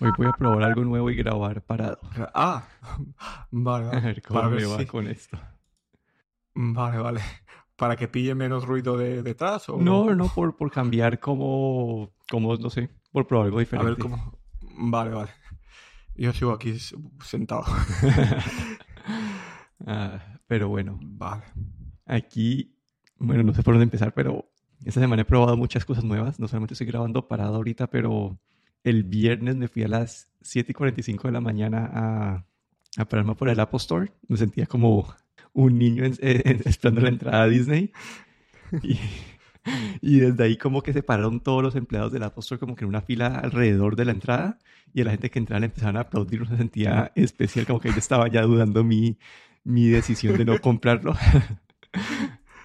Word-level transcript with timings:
Hoy 0.00 0.10
voy 0.16 0.26
a 0.26 0.32
probar 0.32 0.62
algo 0.64 0.82
nuevo 0.84 1.10
y 1.10 1.14
grabar 1.14 1.62
parado. 1.62 1.98
Ah, 2.34 2.64
vale, 3.50 3.86
A 3.86 3.90
vale. 3.90 4.00
ver 4.00 4.22
cómo 4.22 4.42
me 4.50 4.64
va 4.64 4.86
con 4.86 5.06
esto. 5.06 5.38
Vale, 6.54 6.98
vale. 6.98 7.20
Para 7.76 7.96
que 7.96 8.08
pille 8.08 8.34
menos 8.34 8.64
ruido 8.66 8.96
de 8.96 9.22
detrás 9.22 9.68
o 9.68 9.78
No, 9.78 10.14
no, 10.14 10.28
por, 10.28 10.56
por 10.56 10.70
cambiar 10.70 11.18
como, 11.20 12.12
como, 12.30 12.56
no 12.56 12.70
sé, 12.70 12.90
por 13.12 13.26
probar 13.26 13.46
algo 13.46 13.58
a 13.58 13.60
diferente. 13.60 13.90
ver 13.90 13.98
cómo. 13.98 14.38
Vale, 14.60 15.10
vale. 15.10 15.30
Yo 16.14 16.32
sigo 16.32 16.52
aquí 16.52 16.76
sentado. 17.24 17.64
Ah, 19.84 20.38
pero 20.46 20.68
bueno, 20.68 20.96
Vale. 21.02 21.42
aquí, 22.06 22.76
bueno, 23.18 23.42
no 23.42 23.52
sé 23.52 23.64
por 23.64 23.74
dónde 23.74 23.84
empezar, 23.84 24.14
pero 24.14 24.48
esta 24.84 25.00
semana 25.00 25.22
he 25.22 25.24
probado 25.24 25.56
muchas 25.56 25.84
cosas 25.84 26.04
nuevas. 26.04 26.38
No 26.38 26.46
solamente 26.46 26.74
estoy 26.74 26.86
grabando 26.86 27.26
parado 27.26 27.56
ahorita, 27.56 27.88
pero 27.88 28.38
el 28.84 29.04
viernes 29.04 29.56
me 29.56 29.68
fui 29.68 29.82
a 29.84 29.88
las 29.88 30.28
7 30.40 30.72
y 30.72 30.74
45 30.74 31.28
de 31.28 31.32
la 31.32 31.40
mañana 31.40 31.90
a, 31.92 32.44
a 32.98 33.04
pararme 33.06 33.34
por 33.34 33.48
el 33.48 33.60
Apple 33.60 33.76
Store. 33.78 34.12
Me 34.28 34.36
sentía 34.36 34.66
como 34.66 35.14
un 35.52 35.78
niño 35.78 36.04
en- 36.04 36.16
en- 36.20 36.62
esperando 36.66 37.00
la 37.02 37.08
entrada 37.10 37.42
a 37.44 37.48
Disney. 37.48 37.92
Y, 38.82 38.98
y 40.00 40.18
desde 40.20 40.42
ahí 40.44 40.56
como 40.56 40.82
que 40.82 40.92
se 40.92 41.02
pararon 41.02 41.40
todos 41.40 41.62
los 41.62 41.76
empleados 41.76 42.12
del 42.12 42.22
Apple 42.24 42.40
Store 42.40 42.58
como 42.58 42.74
que 42.74 42.84
en 42.84 42.88
una 42.88 43.02
fila 43.02 43.28
alrededor 43.38 43.94
de 43.96 44.04
la 44.06 44.12
entrada 44.12 44.58
y 44.94 45.02
a 45.02 45.04
la 45.04 45.10
gente 45.12 45.30
que 45.30 45.38
entraba 45.38 45.60
le 45.60 45.66
empezaban 45.66 45.96
a 45.96 46.00
aplaudir. 46.00 46.46
Se 46.48 46.56
sentía 46.56 47.12
especial, 47.14 47.66
como 47.66 47.80
que 47.80 47.90
yo 47.90 47.98
estaba 47.98 48.28
ya 48.28 48.42
dudando 48.42 48.82
mi, 48.84 49.18
mi 49.64 49.88
decisión 49.88 50.36
de 50.36 50.44
no 50.44 50.60
comprarlo. 50.60 51.14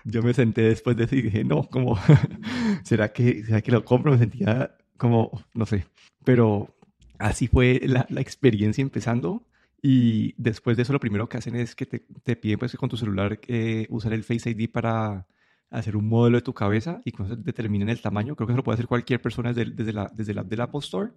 Yo 0.03 0.23
me 0.23 0.33
senté 0.33 0.61
después 0.61 0.95
de 0.95 1.03
eso 1.03 1.15
y 1.15 1.21
dije, 1.21 1.43
no, 1.43 1.63
como, 1.63 1.97
¿será 2.83 3.11
que, 3.11 3.43
¿será 3.43 3.61
que 3.61 3.71
lo 3.71 3.83
compro? 3.83 4.13
Me 4.13 4.17
sentía 4.17 4.71
como, 4.97 5.43
no 5.53 5.65
sé, 5.65 5.85
pero 6.23 6.75
así 7.19 7.47
fue 7.47 7.81
la, 7.85 8.05
la 8.09 8.21
experiencia 8.21 8.81
empezando. 8.81 9.43
Y 9.81 10.33
después 10.37 10.75
de 10.75 10.83
eso, 10.83 10.93
lo 10.93 10.99
primero 10.99 11.29
que 11.29 11.37
hacen 11.37 11.55
es 11.55 11.75
que 11.75 11.85
te, 11.85 11.99
te 11.99 12.35
piden 12.35 12.59
pues, 12.59 12.75
con 12.75 12.89
tu 12.89 12.97
celular 12.97 13.39
eh, 13.47 13.85
usar 13.89 14.13
el 14.13 14.23
Face 14.23 14.49
ID 14.49 14.69
para 14.69 15.27
hacer 15.69 15.95
un 15.97 16.07
modelo 16.07 16.37
de 16.37 16.41
tu 16.41 16.53
cabeza 16.53 17.01
y 17.05 17.11
con 17.11 17.25
eso 17.25 17.35
determinan 17.35 17.89
el 17.89 18.01
tamaño. 18.01 18.35
Creo 18.35 18.47
que 18.47 18.53
eso 18.53 18.57
lo 18.57 18.63
puede 18.63 18.75
hacer 18.75 18.87
cualquier 18.87 19.21
persona 19.21 19.53
desde, 19.53 19.71
desde, 19.71 19.93
la, 19.93 20.11
desde 20.13 20.33
la 20.33 20.41
app 20.41 20.47
del 20.47 20.61
Apple 20.61 20.79
Store. 20.79 21.11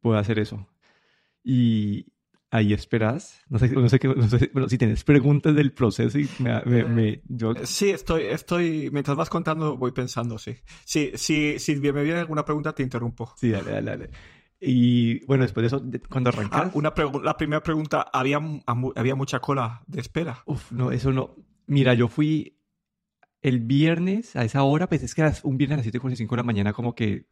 Puede 0.00 0.18
hacer 0.18 0.38
eso. 0.38 0.68
Y 1.42 2.11
ahí 2.52 2.72
esperas. 2.72 3.40
No 3.48 3.58
sé, 3.58 3.68
no 3.70 3.88
sé, 3.88 3.98
qué, 3.98 4.08
no 4.08 4.28
sé 4.28 4.50
bueno, 4.52 4.68
si 4.68 4.78
tienes 4.78 5.02
preguntas 5.02 5.54
del 5.56 5.72
proceso 5.72 6.18
y 6.18 6.28
me, 6.38 6.62
me- 6.64 6.84
me- 6.84 7.22
yo 7.26 7.54
Sí, 7.64 7.90
estoy, 7.90 8.22
estoy. 8.24 8.90
Mientras 8.92 9.16
vas 9.16 9.28
contando, 9.30 9.76
voy 9.76 9.90
pensando, 9.92 10.38
sí. 10.38 10.54
Sí, 10.84 11.10
sí, 11.14 11.58
si 11.58 11.76
me 11.76 12.02
viene 12.04 12.20
alguna 12.20 12.44
pregunta, 12.44 12.72
te 12.74 12.82
interrumpo. 12.82 13.32
Sí, 13.36 13.50
dale, 13.50 13.70
dale, 13.72 13.90
dale. 13.90 14.10
Y 14.60 15.24
bueno, 15.26 15.42
después 15.42 15.62
de 15.62 15.66
eso, 15.76 15.84
cuando 16.08 16.30
Ah, 16.30 16.34
arrancas, 16.34 16.74
una 16.76 16.94
pregu- 16.94 17.22
la 17.22 17.36
primera 17.36 17.62
pregunta, 17.62 18.02
¿había, 18.12 18.38
había 18.94 19.14
mucha 19.16 19.40
cola 19.40 19.82
de 19.88 20.00
espera? 20.00 20.42
uf, 20.46 20.70
no, 20.70 20.92
eso 20.92 21.10
no. 21.10 21.34
Mira, 21.66 21.94
yo 21.94 22.06
fui 22.06 22.58
el 23.40 23.58
viernes 23.60 24.36
a 24.36 24.44
esa 24.44 24.62
hora, 24.62 24.88
pues 24.88 25.02
es 25.02 25.14
que 25.14 25.28
un 25.42 25.56
viernes 25.56 25.76
a 25.76 25.78
las 25.78 25.86
7.45 25.86 26.36
de 26.36 26.36
la 26.36 26.42
mañana 26.44 26.72
como 26.72 26.94
que 26.94 27.26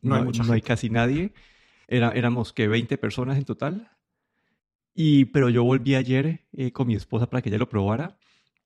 No 0.00 0.10
no, 0.10 0.16
hay 0.16 0.24
mucha 0.24 0.42
no 0.42 0.52
hay 0.54 0.60
casi 0.62 0.90
nadie. 0.90 1.34
Era, 1.86 2.10
éramos 2.12 2.52
que 2.52 2.68
20 2.68 2.98
personas 2.98 3.38
en 3.38 3.44
total. 3.44 3.90
Y, 4.94 5.26
pero 5.26 5.48
yo 5.48 5.64
volví 5.64 5.94
ayer 5.94 6.46
eh, 6.52 6.72
con 6.72 6.86
mi 6.86 6.94
esposa 6.94 7.28
para 7.30 7.40
que 7.42 7.48
ella 7.48 7.58
lo 7.58 7.68
probara. 7.68 8.18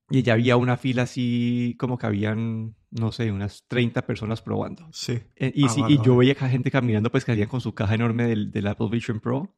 Y 0.08 0.22
ya 0.22 0.34
había 0.34 0.56
una 0.56 0.76
fila 0.76 1.02
así 1.02 1.74
como 1.78 1.98
que 1.98 2.06
habían, 2.06 2.76
no 2.90 3.10
sé, 3.10 3.30
unas 3.32 3.64
30 3.66 4.06
personas 4.06 4.40
probando. 4.40 4.88
Sí. 4.92 5.18
Eh, 5.34 5.52
Y, 5.54 5.64
Ah, 5.64 5.68
sí, 5.68 5.80
vale, 5.80 5.94
y 5.94 5.98
yo 6.04 6.16
veía 6.16 6.34
que 6.36 6.48
gente 6.48 6.70
caminando, 6.70 7.10
pues 7.10 7.24
que 7.24 7.32
salían 7.32 7.48
con 7.48 7.60
su 7.60 7.74
caja 7.74 7.94
enorme 7.96 8.24
del, 8.24 8.50
del 8.52 8.66
Apple 8.68 8.88
Vision 8.90 9.18
Pro. 9.20 9.54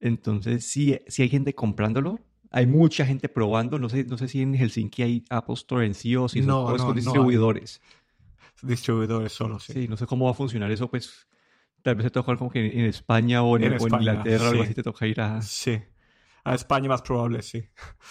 Entonces, 0.00 0.66
sí, 0.66 0.98
sí 1.06 1.22
hay 1.22 1.28
gente 1.28 1.54
comprándolo. 1.54 2.18
Hay 2.50 2.66
mucha 2.66 3.04
gente 3.04 3.28
probando. 3.28 3.78
No 3.78 3.88
sé, 3.88 4.04
no 4.04 4.16
sé 4.16 4.28
si 4.28 4.40
en 4.40 4.54
Helsinki 4.54 5.02
hay 5.02 5.24
Apple 5.28 5.54
Store 5.54 5.84
en 5.84 5.94
sí 5.94 6.16
o 6.16 6.28
si 6.28 6.38
son, 6.40 6.48
No, 6.48 6.64
o 6.64 6.74
es 6.76 6.80
no, 6.80 6.86
con 6.86 6.94
no 6.96 7.00
hay. 7.00 7.04
distribuidores. 7.04 7.80
Distribuidores 8.62 9.32
solo, 9.32 9.58
sí. 9.58 9.72
Sí, 9.72 9.88
no 9.88 9.96
sé 9.96 10.06
cómo 10.06 10.24
va 10.26 10.30
a 10.30 10.34
funcionar 10.34 10.70
eso, 10.70 10.88
pues 10.88 11.26
tal 11.82 11.96
vez 11.96 12.04
te 12.04 12.10
toca 12.10 12.36
como 12.36 12.50
que 12.50 12.64
en, 12.66 12.86
España 12.86 13.42
o 13.42 13.56
en, 13.56 13.64
En 13.64 13.72
o 13.74 13.86
en 13.86 13.94
Inglaterra 13.94 14.44
o 14.44 14.48
algo 14.48 14.62
sí. 14.62 14.66
así 14.66 14.74
te 14.74 14.82
toca 14.82 15.06
ir 15.06 15.20
a... 15.20 15.42
Sí. 15.42 15.78
A 16.44 16.54
España 16.54 16.88
más 16.88 17.02
probable, 17.02 17.42
sí. 17.42 17.64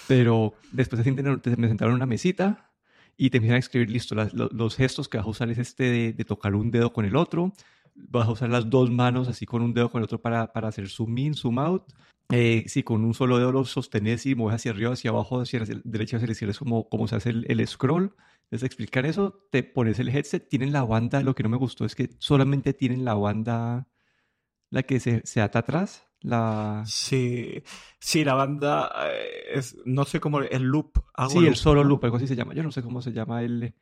Pero 0.07 0.53
después 0.71 1.03
te, 1.03 1.09
sienten- 1.09 1.41
te- 1.41 1.55
me 1.55 1.67
sentaron 1.67 1.93
en 1.93 1.97
una 1.97 2.05
mesita 2.05 2.71
y 3.15 3.29
te 3.29 3.37
empiezan 3.37 3.57
a 3.57 3.59
escribir, 3.59 3.91
listo, 3.91 4.15
los 4.15 4.75
gestos 4.75 5.07
que 5.07 5.17
vas 5.17 5.27
a 5.27 5.29
usar 5.29 5.49
es 5.51 5.59
este 5.59 5.83
de, 5.83 6.13
de 6.13 6.25
tocar 6.25 6.55
un 6.55 6.71
dedo 6.71 6.91
con 6.93 7.05
el 7.05 7.15
otro, 7.15 7.53
vas 7.95 8.27
a 8.27 8.31
usar 8.31 8.49
las 8.49 8.69
dos 8.69 8.89
manos 8.89 9.27
así 9.27 9.45
con 9.45 9.61
un 9.61 9.73
dedo 9.73 9.91
con 9.91 9.99
el 9.99 10.05
otro 10.05 10.19
para, 10.19 10.51
para 10.51 10.67
hacer 10.69 10.89
zoom 10.89 11.15
in, 11.19 11.35
zoom 11.35 11.59
out. 11.59 11.83
Eh, 12.31 12.63
si 12.67 12.81
con 12.81 13.03
un 13.05 13.13
solo 13.13 13.37
dedo 13.37 13.51
lo 13.51 13.65
sostenes 13.65 14.25
y 14.25 14.33
mueves 14.33 14.55
hacia 14.55 14.71
arriba, 14.71 14.93
hacia 14.93 15.11
abajo, 15.11 15.41
hacia 15.41 15.59
la 15.59 15.65
derecha, 15.83 16.17
hacia 16.17 16.25
la 16.25 16.31
izquierda, 16.31 16.51
es 16.53 16.57
como, 16.59 16.89
como 16.89 17.07
se 17.07 17.17
hace 17.17 17.29
el, 17.29 17.45
el 17.47 17.67
scroll. 17.67 18.15
Entonces, 18.45 18.63
explicar 18.63 19.05
eso, 19.05 19.45
te 19.51 19.61
pones 19.61 19.99
el 19.99 20.09
headset, 20.09 20.47
tienen 20.49 20.71
la 20.71 20.83
banda, 20.83 21.21
lo 21.21 21.35
que 21.35 21.43
no 21.43 21.49
me 21.49 21.57
gustó 21.57 21.85
es 21.85 21.93
que 21.93 22.09
solamente 22.17 22.73
tienen 22.73 23.05
la 23.05 23.13
banda, 23.13 23.87
la 24.71 24.83
que 24.83 24.99
se, 24.99 25.21
se 25.25 25.41
ata 25.41 25.59
atrás, 25.59 26.07
la... 26.23 26.83
Sí, 26.85 27.61
sí, 27.99 28.23
la 28.23 28.33
banda 28.33 28.91
eh, 29.11 29.51
es, 29.53 29.77
no 29.85 30.05
sé 30.05 30.19
cómo, 30.19 30.41
el 30.41 30.63
loop, 30.63 30.93
algo 31.13 31.31
Sí, 31.31 31.37
el 31.39 31.45
loop, 31.45 31.55
solo 31.55 31.83
¿no? 31.83 31.89
loop, 31.89 32.05
algo 32.05 32.17
así 32.17 32.27
se 32.27 32.35
llama. 32.35 32.53
Yo 32.53 32.63
no 32.63 32.71
sé 32.71 32.81
cómo 32.81 33.01
se 33.01 33.11
llama 33.11 33.43
el... 33.43 33.75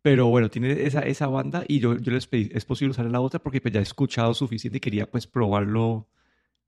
Pero 0.00 0.26
bueno, 0.28 0.48
tiene 0.48 0.84
esa, 0.84 1.00
esa 1.00 1.26
banda 1.26 1.64
y 1.66 1.80
yo, 1.80 1.96
yo 1.98 2.12
les 2.12 2.28
pedí, 2.28 2.50
es 2.54 2.64
posible 2.64 2.92
usar 2.92 3.06
la 3.06 3.20
otra 3.20 3.40
porque 3.40 3.60
pues 3.60 3.74
ya 3.74 3.80
he 3.80 3.82
escuchado 3.82 4.32
suficiente 4.32 4.78
y 4.78 4.80
quería 4.80 5.10
pues 5.10 5.26
probarlo 5.26 6.08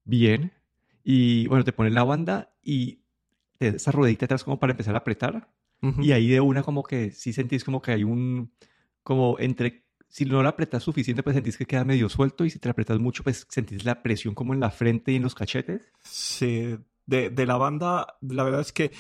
bien. 0.05 0.53
Y 1.05 1.47
bueno, 1.47 1.65
te 1.65 1.73
pones 1.73 1.93
la 1.93 2.03
banda 2.03 2.53
y 2.63 3.05
esa 3.61 3.93
ruedita 3.93 4.25
atrás 4.25 4.43
como 4.43 4.59
para 4.59 4.73
empezar 4.73 4.95
a 4.97 4.99
apretar. 4.99 5.49
Ujú. 5.81 6.03
Y 6.03 6.13
ahí 6.13 6.29
de 6.29 6.41
una 6.41 6.63
como 6.63 6.83
que 6.83 7.13
sí 7.13 7.33
sentís 7.33 7.65
como 7.65 7.81
que 7.81 7.93
hay 7.93 8.05
un... 8.05 8.53
Como 9.03 9.37
entre... 9.39 9.87
Si 10.11 10.25
no 10.25 10.43
la 10.43 10.51
apretas 10.51 10.83
suficiente, 10.83 11.23
pues 11.23 11.35
sentís 11.35 11.57
que 11.57 11.67
queda 11.67 11.85
medio 11.85 12.09
suelto 12.09 12.45
y 12.45 12.51
si 12.51 12.59
te 12.59 12.69
apretas 12.69 12.99
mucho, 12.99 13.23
pues 13.23 13.47
sentís 13.49 13.85
la 13.85 14.03
presión 14.03 14.35
como 14.35 14.53
en 14.53 14.61
la 14.61 14.73
frente 14.73 15.13
y 15.13 15.17
en 15.17 15.23
los 15.23 15.37
cachetes. 15.37 15.83
Sí, 16.03 16.77
de, 17.07 17.31
de 17.31 17.47
la 17.47 17.57
banda, 17.57 18.19
la 18.21 18.43
verdad 18.43 18.61
es 18.61 18.73
que, 18.73 18.91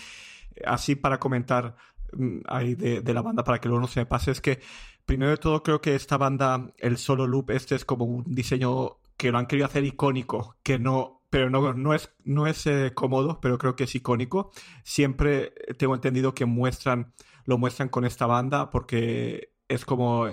así 0.64 0.94
para 0.94 1.18
comentar 1.18 1.74
mm, 2.12 2.38
ahí 2.46 2.76
de, 2.76 3.12
la 3.12 3.22
banda, 3.22 3.42
para 3.42 3.60
que 3.60 3.68
luego 3.68 3.80
no 3.80 3.88
se 3.88 3.98
me 3.98 4.06
pase, 4.06 4.30
es 4.30 4.40
que, 4.40 4.60
primero 5.04 5.32
de 5.32 5.36
todo, 5.36 5.64
creo 5.64 5.80
que 5.80 5.96
esta 5.96 6.16
banda, 6.16 6.72
el 6.78 6.96
solo 6.96 7.26
loop, 7.26 7.50
este 7.50 7.74
es 7.74 7.84
como 7.84 8.04
un 8.04 8.24
diseño 8.32 8.98
que 9.16 9.32
lo 9.32 9.38
han 9.38 9.46
querido 9.46 9.66
hacer 9.66 9.84
icónico, 9.84 10.56
que 10.62 10.78
no, 10.78 11.22
pero 11.28 11.50
no, 11.50 11.74
no 11.74 11.92
es, 11.92 12.12
no 12.22 12.46
es 12.46 12.68
eh, 12.68 12.92
cómodo, 12.94 13.40
pero 13.40 13.58
creo 13.58 13.74
que 13.74 13.84
es 13.84 13.94
icónico. 13.96 14.52
Siempre 14.84 15.54
tengo 15.76 15.96
entendido 15.96 16.34
que 16.34 16.44
muestran, 16.44 17.12
lo 17.46 17.58
muestran 17.58 17.88
con 17.88 18.04
esta 18.04 18.26
banda 18.26 18.70
porque 18.70 19.52
es 19.68 19.84
como 19.84 20.28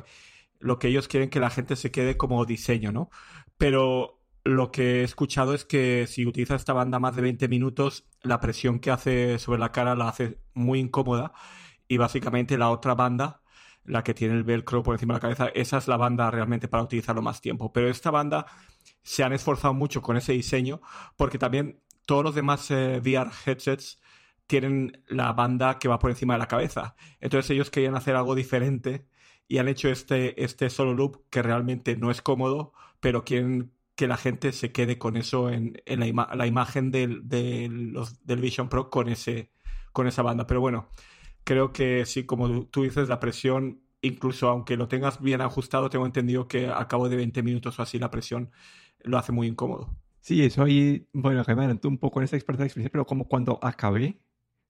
lo 0.60 0.80
que 0.80 0.88
ellos 0.88 1.08
quieren 1.08 1.30
que 1.30 1.40
la 1.40 1.50
gente 1.50 1.76
se 1.76 1.92
quede 1.92 2.18
como 2.18 2.46
diseño, 2.46 2.92
¿no? 2.92 3.10
Pero 3.58 4.20
lo 4.44 4.72
que 4.72 5.02
he 5.02 5.04
escuchado 5.04 5.54
es 5.54 5.66
que 5.66 6.08
si 6.08 6.26
utilizas 6.26 6.62
esta 6.62 6.74
banda 6.74 7.00
más 7.00 7.16
de 7.16 7.22
20 7.22 7.48
minutos, 7.48 8.08
la 8.22 8.40
presión 8.40 8.80
que 8.80 8.92
hace 8.92 9.40
sobre 9.40 9.60
la 9.60 9.72
cara 9.72 9.96
la 9.96 10.08
hace 10.08 10.40
muy 10.54 10.80
incómoda 10.80 11.34
y 11.88 11.98
básicamente 11.98 12.58
la 12.58 12.70
otra 12.70 12.96
banda, 12.96 13.42
la 13.84 14.04
que 14.04 14.14
tiene 14.14 14.36
el 14.36 14.44
velcro 14.44 14.84
por 14.84 14.96
encima 14.96 15.14
de 15.14 15.18
la 15.18 15.22
cabeza, 15.22 15.48
esa 15.54 15.78
es 15.78 15.88
la 15.88 15.98
banda 15.98 16.32
realmente 16.32 16.68
para 16.68 16.84
utilizarlo 16.84 17.22
más 17.22 17.42
tiempo. 17.42 17.72
Pero 17.74 17.90
esta 17.90 18.12
banda 18.12 18.46
se 19.04 19.24
han 19.24 19.34
esforzado 19.34 19.74
mucho 19.74 20.02
con 20.02 20.18
ese 20.18 20.34
diseño 20.34 20.82
porque 21.16 21.38
también 21.38 21.82
todos 22.06 22.24
los 22.24 22.36
demás 22.36 22.70
eh, 22.72 23.02
VR 23.02 23.32
headsets 23.46 24.00
tienen 24.48 25.04
la 25.08 25.34
banda 25.34 25.78
que 25.78 25.90
va 25.90 26.00
por 26.00 26.10
encima 26.10 26.34
de 26.36 26.40
la 26.40 26.48
cabeza. 26.48 26.96
Entonces 27.20 27.52
ellos 27.52 27.70
querían 27.70 27.96
hacer 27.96 28.16
algo 28.16 28.34
diferente 28.34 29.08
y 29.48 29.58
han 29.60 29.68
hecho 29.68 29.90
este, 29.90 30.44
este 30.44 30.70
solo 30.70 30.94
loop 30.94 31.24
que 31.30 31.42
realmente 31.42 31.96
no 31.98 32.12
es 32.12 32.22
cómodo, 32.22 32.74
pero 33.00 33.24
quieren 33.24 33.72
que 33.96 34.08
la 34.08 34.18
gente 34.18 34.52
se 34.52 34.72
quede 34.72 34.98
con 35.00 35.18
eso 35.18 35.50
en, 35.50 35.82
en 35.86 36.00
la, 36.02 36.08
ima- 36.08 36.36
la 36.36 36.48
imagen 36.48 36.92
del, 36.92 37.28
del, 37.28 37.92
los- 37.94 38.24
del 38.26 38.40
Vision 38.42 38.70
Pro 38.70 38.90
con, 38.90 39.10
ese, 39.10 39.52
con 39.94 40.08
esa 40.08 40.22
banda. 40.22 40.46
Pero 40.48 40.62
bueno, 40.62 40.90
creo 41.44 41.74
que 41.74 42.06
sí, 42.06 42.26
como 42.26 42.66
tú 42.68 42.84
dices, 42.84 43.10
la 43.10 43.20
presión, 43.20 43.82
incluso 44.02 44.50
aunque 44.50 44.78
lo 44.78 44.88
tengas 44.88 45.22
bien 45.22 45.42
ajustado, 45.42 45.90
tengo 45.90 46.06
entendido 46.06 46.48
que 46.48 46.68
al 46.68 46.88
cabo 46.88 47.10
de 47.10 47.16
20 47.18 47.44
minutos 47.44 47.80
o 47.80 47.84
así 47.84 48.00
la 48.00 48.12
presión 48.12 48.52
lo 49.04 49.18
hace 49.18 49.32
muy 49.32 49.48
incómodo. 49.48 49.96
Sí, 50.22 50.44
eso 50.44 50.64
ahí, 50.64 51.08
bueno, 51.14 51.42
acá 51.42 51.56
me 51.56 51.62
adelanté 51.62 51.88
un 51.88 51.98
poco 51.98 52.20
en 52.20 52.26
esa 52.26 52.36
experiencia, 52.36 52.90
pero 52.92 53.06
como 53.06 53.28
cuando 53.30 53.60
acabé 53.64 54.20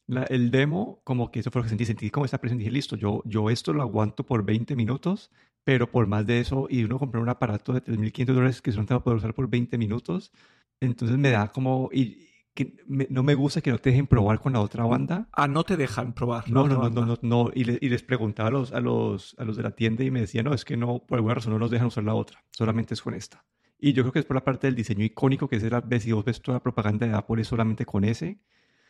la- 0.08 0.24
el 0.24 0.52
demo, 0.52 1.02
como 1.04 1.32
que 1.32 1.40
eso 1.42 1.52
fue 1.52 1.60
lo 1.62 1.64
que 1.64 1.70
sentí, 1.70 1.86
sentí 1.86 2.10
como 2.10 2.26
esa 2.26 2.38
presión, 2.40 2.58
dije, 2.60 2.72
listo, 2.72 2.96
yo, 2.96 3.22
yo 3.26 3.50
esto 3.50 3.74
lo 3.74 3.82
aguanto 3.82 4.26
por 4.26 4.44
20 4.46 4.76
minutos, 4.76 5.32
pero 5.64 5.92
por 5.92 6.08
más 6.08 6.26
de 6.26 6.40
eso, 6.40 6.68
y 6.70 6.84
uno 6.84 6.98
comprar 6.98 7.22
un 7.22 7.30
aparato 7.30 7.74
de 7.74 7.82
3.500 7.82 8.36
dólares 8.36 8.62
que 8.62 8.72
solamente 8.72 8.94
va 8.94 9.00
a 9.00 9.04
poder 9.04 9.18
usar 9.18 9.34
por 9.34 9.50
20 9.50 9.78
minutos, 9.78 10.32
entonces 10.80 11.18
me 11.18 11.30
da 11.32 11.50
como, 11.52 11.90
y 11.92 12.26
que 12.54 12.76
me- 12.88 13.08
no 13.12 13.22
me 13.22 13.36
gusta 13.36 13.62
que 13.62 13.70
no 13.70 13.78
te 13.78 13.90
dejen 13.92 14.08
probar 14.08 14.40
con 14.40 14.54
la 14.54 14.62
otra 14.62 14.84
banda. 14.86 15.28
Ah, 15.34 15.48
no 15.48 15.64
te 15.64 15.78
dejan 15.78 16.14
probar. 16.14 16.50
No, 16.50 16.68
no, 16.68 16.76
no, 16.76 16.90
no, 16.90 17.06
no, 17.06 17.18
no, 17.22 17.52
y, 17.54 17.66
le- 17.66 17.78
y 17.82 17.90
les 17.90 18.02
preguntaba 18.02 18.50
a 18.50 18.52
los, 18.52 18.72
a 18.72 18.80
los, 18.80 19.36
a 19.38 19.44
los 19.44 19.58
de 19.58 19.64
la 19.64 19.72
tienda 19.72 20.04
y 20.04 20.10
me 20.10 20.22
decían, 20.22 20.46
no, 20.46 20.54
es 20.54 20.66
que 20.66 20.76
no, 20.78 21.00
por 21.00 21.18
alguna 21.18 21.36
razón 21.36 21.54
no 21.54 21.60
nos 21.60 21.70
dejan 21.70 21.88
usar 21.88 22.04
la 22.06 22.16
otra, 22.16 22.44
solamente 22.52 22.94
es 22.96 23.02
con 23.02 23.14
esta. 23.14 23.44
Y 23.80 23.94
yo 23.94 24.02
creo 24.04 24.14
que 24.14 24.20
es 24.20 24.26
por 24.26 24.36
la 24.36 24.44
parte 24.44 24.66
del 24.66 24.76
diseño 24.76 25.04
icónico, 25.06 25.48
que 25.48 25.58
es 25.58 25.64
la, 25.70 25.84
si 26.00 26.12
vos 26.14 26.26
ves 26.26 26.42
toda 26.42 26.56
la 26.56 26.64
propaganda 26.64 27.06
de 27.06 27.14
Apple 27.14 27.42
es 27.42 27.48
solamente 27.48 27.86
con 27.86 28.04
ese. 28.04 28.40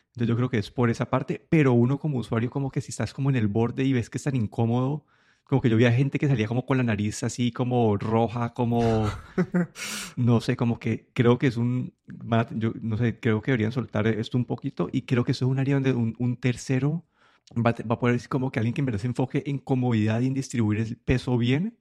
Entonces 0.08 0.28
yo 0.28 0.36
creo 0.36 0.50
que 0.50 0.58
es 0.58 0.70
por 0.70 0.90
esa 0.90 1.10
parte, 1.10 1.46
pero 1.48 1.72
uno 1.72 1.98
como 1.98 2.18
usuario 2.18 2.50
como 2.50 2.70
que 2.70 2.80
si 2.80 2.90
estás 2.90 3.14
como 3.14 3.30
en 3.30 3.36
el 3.36 3.48
borde 3.48 3.84
y 3.84 3.92
ves 3.92 4.10
que 4.10 4.18
es 4.18 4.24
tan 4.24 4.36
incómodo, 4.36 5.04
como 5.48 5.62
que 5.62 5.70
yo 5.70 5.76
veía 5.76 5.92
gente 5.92 6.18
que 6.18 6.28
salía 6.28 6.46
como 6.46 6.66
con 6.66 6.76
la 6.76 6.82
nariz 6.82 7.22
así 7.22 7.52
como 7.52 7.96
roja, 7.96 8.52
como, 8.52 9.08
no 10.16 10.40
sé, 10.42 10.56
como 10.56 10.78
que 10.78 11.08
creo 11.14 11.38
que 11.38 11.46
es 11.46 11.56
un, 11.56 11.94
yo 12.56 12.72
no 12.82 12.98
sé, 12.98 13.18
creo 13.18 13.40
que 13.40 13.52
deberían 13.52 13.72
soltar 13.72 14.06
esto 14.08 14.36
un 14.36 14.44
poquito 14.44 14.90
y 14.92 15.02
creo 15.02 15.24
que 15.24 15.32
eso 15.32 15.46
es 15.46 15.50
un 15.50 15.58
área 15.58 15.74
donde 15.76 15.92
un, 15.94 16.36
tercero 16.36 17.06
va, 17.56 17.74
va, 17.90 17.94
a 17.94 17.98
poder 17.98 18.16
decir 18.16 18.28
como 18.28 18.52
que 18.52 18.58
alguien 18.60 18.74
que 18.74 18.82
en 18.82 18.86
verdad 18.86 19.00
se 19.00 19.06
enfoque 19.06 19.42
en 19.46 19.58
comodidad 19.58 20.20
y 20.20 20.26
en 20.26 20.34
distribuir 20.34 20.80
el 20.80 20.96
peso 20.98 21.38
bien, 21.38 21.78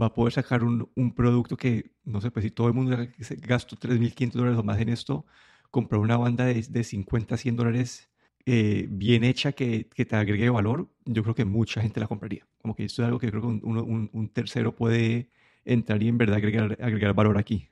va 0.00 0.06
a 0.06 0.14
poder 0.14 0.34
sacar 0.34 0.62
un, 0.64 0.90
un 0.94 1.14
producto 1.14 1.56
que, 1.56 1.92
no 2.04 2.20
sé, 2.20 2.30
pues 2.30 2.44
si 2.44 2.50
todo 2.50 2.68
el 2.68 2.74
mundo 2.74 2.98
gastó 3.38 3.76
3.500 3.76 4.32
dólares 4.32 4.58
o 4.58 4.62
más 4.62 4.78
en 4.80 4.90
esto, 4.90 5.24
comprar 5.70 6.00
una 6.00 6.16
banda 6.16 6.44
de, 6.46 6.62
de 6.68 6.84
50, 6.84 7.36
100 7.36 7.56
dólares 7.56 8.08
eh, 8.48 8.86
bien 8.88 9.24
hecha 9.24 9.52
que, 9.52 9.88
que, 9.88 10.04
te 10.04 10.14
agregue 10.14 10.48
valor, 10.50 10.88
yo 11.04 11.24
creo 11.24 11.34
que 11.34 11.44
mucha 11.44 11.82
gente 11.82 11.98
la 11.98 12.06
compraría. 12.06 12.46
Como 12.62 12.76
que 12.76 12.84
esto 12.84 13.02
es 13.02 13.06
algo 13.06 13.18
que 13.18 13.28
creo 13.28 13.40
que 13.40 13.48
un, 13.48 14.10
un, 14.12 14.28
tercero 14.28 14.74
puede 14.74 15.30
entrar 15.64 16.00
y 16.00 16.08
en 16.08 16.16
verdad 16.16 16.36
agregar, 16.36 16.78
agregar 16.80 17.12
valor 17.12 17.38
aquí. 17.38 17.68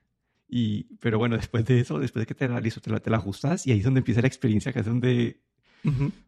Y, 0.49 0.85
pero 0.99 1.19
bueno, 1.19 1.37
después 1.37 1.64
de 1.64 1.79
eso, 1.79 2.00
después 2.00 2.23
de 2.23 2.26
que 2.26 2.35
te 2.35 2.49
la, 2.49 2.61
te 2.61 2.91
la, 2.91 2.99
te 2.99 3.11
la 3.11 3.19
ajustas 3.19 3.69
y 3.69 3.73
ahí 3.73 3.79
es 3.79 3.85
donde 3.85 4.00
empieza 4.00 4.20
la 4.20 4.26
experiencia, 4.26 4.73
que 4.73 4.81
es 4.81 4.87
donde... 4.87 5.41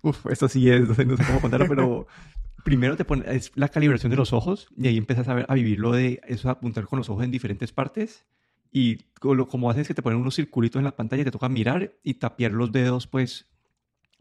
Uf, 0.02 0.26
esto 0.26 0.48
sí 0.48 0.70
es, 0.70 0.86
no 0.86 0.94
sé, 0.94 1.04
no 1.06 1.16
sé 1.16 1.24
cómo 1.24 1.40
contarlo, 1.40 1.66
pero 1.66 2.06
primero 2.64 2.96
te 2.96 3.04
pones 3.04 3.26
es 3.28 3.52
la 3.54 3.68
calibración 3.68 4.10
de 4.10 4.16
los 4.16 4.32
ojos 4.32 4.68
y 4.76 4.86
ahí 4.86 4.96
empiezas 4.96 5.26
a, 5.28 5.34
ver, 5.34 5.46
a 5.48 5.54
vivir 5.54 5.80
lo 5.80 5.92
de 5.92 6.20
eso, 6.28 6.50
apuntar 6.50 6.84
con 6.84 6.98
los 6.98 7.08
ojos 7.08 7.24
en 7.24 7.30
diferentes 7.30 7.72
partes. 7.72 8.26
Y 8.76 9.06
lo, 9.22 9.48
como 9.48 9.70
haces 9.70 9.80
es 9.80 9.88
que 9.88 9.94
te 9.94 10.02
ponen 10.02 10.20
unos 10.20 10.34
circulitos 10.34 10.78
en 10.78 10.84
la 10.84 10.94
pantalla 10.94 11.22
y 11.22 11.24
te 11.24 11.30
toca 11.30 11.48
mirar 11.48 11.94
y 12.02 12.12
tapiar 12.12 12.52
los 12.52 12.72
dedos, 12.72 13.06
pues 13.06 13.48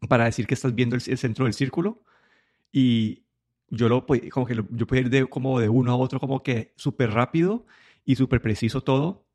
para 0.07 0.23
decir 0.23 0.47
que 0.47 0.53
estás 0.53 0.73
viendo 0.73 0.95
el, 0.95 1.01
centro 1.01 1.43
del 1.43 1.53
círculo. 1.53 2.01
Y 2.71 3.25
yo 3.67 3.89
lo 3.89 4.05
como 4.31 4.45
que 4.45 4.55
yo 4.55 4.87
puedo 4.87 5.01
ir 5.01 5.09
de, 5.09 5.25
como 5.25 5.59
de 5.59 5.67
uno 5.67 5.91
a 5.91 5.97
otro 5.97 6.21
como 6.21 6.41
que 6.41 6.73
súper 6.77 7.11
rápido 7.11 7.65
y 8.05 8.15
súper 8.15 8.41
preciso 8.41 8.79
todo. 8.79 9.27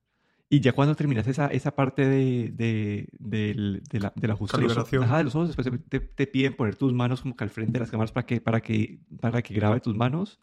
Y 0.48 0.60
ya 0.60 0.72
cuando 0.72 0.96
terminas 0.96 1.26
esa, 1.26 1.48
esa 1.48 1.76
parte 1.76 2.08
de, 2.08 2.50
de, 2.54 3.06
de, 3.18 3.82
de 3.90 4.00
la, 4.00 4.14
de 4.16 4.26
la 4.26 4.32
ajuste 4.32 4.56
de 4.56 4.62
los, 4.74 4.90
de 4.90 5.24
los 5.24 5.34
ojos, 5.34 5.54
después 5.54 5.68
te, 5.90 6.00
te, 6.00 6.26
piden 6.28 6.56
poner 6.56 6.76
tus 6.76 6.94
manos 6.94 7.20
como 7.20 7.36
que 7.36 7.44
al 7.44 7.50
frente 7.50 7.74
de 7.74 7.80
las 7.80 7.90
cámaras 7.90 8.10
para 8.10 8.24
que, 8.24 8.40
para 8.40 8.62
que, 8.62 9.00
para 9.20 9.42
que 9.42 9.52
grabe 9.52 9.80
tus 9.80 9.94
manos. 9.94 10.40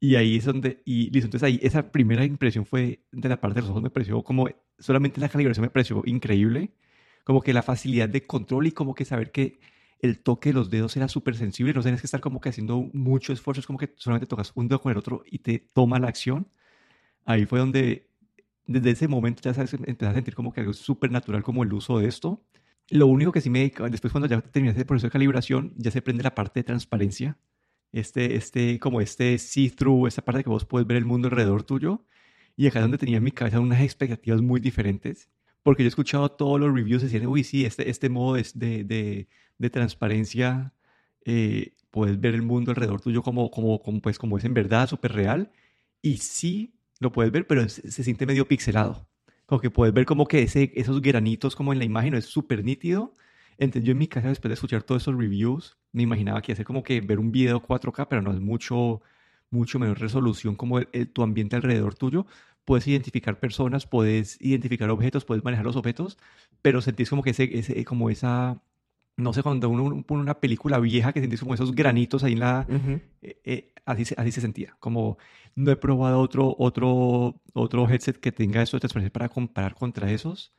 Y 0.00 0.14
ahí 0.14 0.36
es 0.36 0.44
donde, 0.44 0.82
y 0.84 1.10
listo, 1.10 1.26
entonces 1.26 1.42
ahí 1.42 1.58
esa 1.62 1.90
primera 1.90 2.24
impresión 2.24 2.64
fue 2.64 3.04
de 3.10 3.28
la 3.28 3.40
parte 3.40 3.56
de 3.56 3.62
los 3.62 3.70
ojos, 3.70 3.82
me 3.82 3.90
pareció 3.90 4.22
como, 4.22 4.48
solamente 4.78 5.20
la 5.20 5.28
calibración 5.28 5.62
me 5.62 5.70
pareció 5.70 6.02
increíble 6.06 6.72
como 7.28 7.42
que 7.42 7.52
la 7.52 7.62
facilidad 7.62 8.08
de 8.08 8.26
control 8.26 8.68
y 8.68 8.72
como 8.72 8.94
que 8.94 9.04
saber 9.04 9.32
que 9.32 9.60
el 10.00 10.20
toque 10.20 10.48
de 10.48 10.54
los 10.54 10.70
dedos 10.70 10.96
era 10.96 11.08
súper 11.08 11.36
sensible, 11.36 11.74
no 11.74 11.82
tienes 11.82 12.00
que 12.00 12.06
estar 12.06 12.22
como 12.22 12.40
que 12.40 12.48
haciendo 12.48 12.88
mucho 12.94 13.34
esfuerzo, 13.34 13.60
es 13.60 13.66
como 13.66 13.78
que 13.78 13.92
solamente 13.96 14.26
tocas 14.26 14.52
un 14.54 14.66
dedo 14.66 14.80
con 14.80 14.92
el 14.92 14.96
otro 14.96 15.24
y 15.26 15.40
te 15.40 15.58
toma 15.58 15.98
la 15.98 16.08
acción. 16.08 16.48
Ahí 17.26 17.44
fue 17.44 17.58
donde, 17.58 18.08
desde 18.64 18.92
ese 18.92 19.08
momento 19.08 19.42
ya 19.42 19.52
sabes, 19.52 19.74
a 19.74 20.14
sentir 20.14 20.34
como 20.34 20.54
que 20.54 20.60
algo 20.60 20.72
súper 20.72 21.10
natural 21.10 21.42
como 21.42 21.64
el 21.64 21.72
uso 21.74 21.98
de 21.98 22.08
esto. 22.08 22.42
Lo 22.88 23.06
único 23.08 23.30
que 23.30 23.42
sí 23.42 23.50
me, 23.50 23.70
después 23.90 24.10
cuando 24.10 24.26
ya 24.26 24.40
terminaste 24.40 24.80
el 24.80 24.86
proceso 24.86 25.08
de 25.08 25.10
calibración, 25.10 25.74
ya 25.76 25.90
se 25.90 26.00
prende 26.00 26.22
la 26.22 26.34
parte 26.34 26.60
de 26.60 26.64
transparencia, 26.64 27.36
este, 27.92 28.36
este, 28.36 28.78
como 28.78 29.00
este 29.00 29.38
see-through, 29.38 30.06
esta 30.08 30.22
parte 30.24 30.44
que 30.44 30.50
vos 30.50 30.64
puedes 30.64 30.86
ver 30.86 30.96
el 30.98 31.04
mundo 31.04 31.28
alrededor 31.28 31.62
tuyo. 31.62 32.04
Y 32.56 32.66
acá 32.66 32.80
es 32.80 32.84
donde 32.84 32.98
tenía 32.98 33.18
en 33.18 33.24
mi 33.24 33.32
cabeza 33.32 33.60
unas 33.60 33.82
expectativas 33.82 34.42
muy 34.42 34.60
diferentes 34.60 35.28
porque 35.68 35.82
yo 35.82 35.88
he 35.88 35.88
escuchado 35.88 36.30
todos 36.30 36.58
los 36.58 36.72
reviews 36.72 37.02
decir, 37.02 37.26
uy, 37.26 37.44
sí, 37.44 37.66
este, 37.66 37.90
este 37.90 38.08
modo 38.08 38.36
de, 38.36 38.84
de, 38.84 39.28
de 39.58 39.70
transparencia, 39.70 40.72
eh, 41.26 41.74
puedes 41.90 42.18
ver 42.18 42.34
el 42.34 42.40
mundo 42.40 42.70
alrededor 42.70 43.02
tuyo 43.02 43.22
como, 43.22 43.50
como, 43.50 43.82
pues, 44.00 44.18
como 44.18 44.38
es 44.38 44.44
en 44.44 44.54
verdad, 44.54 44.88
súper 44.88 45.12
real. 45.12 45.52
Y 46.00 46.16
sí, 46.18 46.74
lo 47.00 47.12
puedes 47.12 47.32
ver, 47.32 47.46
pero 47.46 47.68
se, 47.68 47.90
siente 48.02 48.24
medio 48.24 48.48
pixelado. 48.48 49.08
Como 49.46 49.60
que 49.60 49.70
puedes 49.70 49.94
ver 49.94 50.06
como 50.06 50.26
que 50.26 50.42
esos 50.42 51.02
granitos 51.02 51.54
como 51.54 51.74
en 51.74 51.78
la 51.80 51.84
imagen 51.84 52.14
es 52.14 52.24
súper 52.24 52.64
nítido. 52.64 53.12
Entonces 53.58 53.84
yo 53.84 53.92
en 53.92 53.98
mi 53.98 54.06
casa, 54.06 54.28
después 54.28 54.48
de 54.50 54.54
escuchar 54.54 54.84
todos 54.84 55.02
esos 55.02 55.16
reviews, 55.16 55.76
me 55.92 56.04
imaginaba 56.04 56.40
que 56.40 56.52
hacer 56.52 56.64
como 56.64 56.82
que 56.84 57.00
ver 57.00 57.18
un 57.18 57.32
video 57.32 57.60
4K, 57.60 58.06
pero 58.08 58.22
no 58.22 58.32
es 58.32 58.40
mucho, 58.40 59.02
mucho 59.50 59.80
menor 59.80 59.98
resolución 59.98 60.54
como 60.54 60.80
tu 61.12 61.22
ambiente 61.22 61.56
alrededor 61.56 61.96
tuyo. 61.96 62.24
Puedes 62.64 62.86
identificar 62.86 63.40
personas, 63.40 63.86
puedes 63.86 64.40
identificar 64.40 64.88
objetos, 64.90 65.24
puedes 65.24 65.42
manejar 65.42 65.66
los 65.66 65.76
objetos, 65.76 66.18
pero 66.62 66.80
sentís 66.80 67.10
como 67.10 67.22
que 67.22 67.30
ese, 67.30 67.58
ese 67.58 67.84
como 67.84 68.10
esa, 68.10 68.62
no 69.16 69.32
sé, 69.32 69.42
cuando 69.42 69.68
uno 69.70 70.02
pone 70.02 70.22
una 70.22 70.38
película 70.38 70.78
vieja 70.78 71.12
que 71.12 71.20
sentís 71.20 71.40
como 71.40 71.54
esos 71.54 71.74
granitos 71.74 72.22
ahí 72.22 72.34
en 72.34 72.40
la, 72.40 72.66
eh, 73.22 73.40
eh, 73.44 73.72
así, 73.86 74.04
así 74.16 74.30
se 74.30 74.40
sentía, 74.40 74.76
como 74.78 75.18
no 75.56 75.72
he 75.72 75.76
probado 75.76 76.20
otro, 76.20 76.54
otro, 76.58 77.40
otro 77.54 77.88
headset 77.88 78.18
que 78.18 78.30
tenga 78.30 78.62
eso 78.62 78.76
de 78.76 78.82
transparencia 78.82 79.12
para 79.12 79.28
comparar 79.28 79.74
contra 79.74 80.12
esos, 80.12 80.52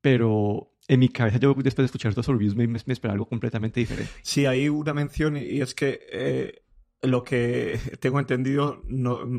pero 0.00 0.72
en 0.90 0.98
mi 0.98 1.08
cabeza 1.08 1.38
yo 1.38 1.54
después 1.54 1.76
de 1.76 1.84
escuchar 1.84 2.08
estos 2.10 2.26
reviews 2.26 2.56
me, 2.56 2.66
me, 2.66 2.76
esperaba 2.76 3.12
algo 3.12 3.28
completamente 3.28 3.78
diferente. 3.78 4.10
Sí, 4.22 4.44
hay 4.44 4.68
una 4.68 4.92
mención 4.92 5.36
y 5.36 5.60
es 5.60 5.72
que 5.72 6.00
eh, 6.10 6.64
lo 7.02 7.22
que 7.22 7.78
tengo 8.00 8.18
entendido, 8.18 8.82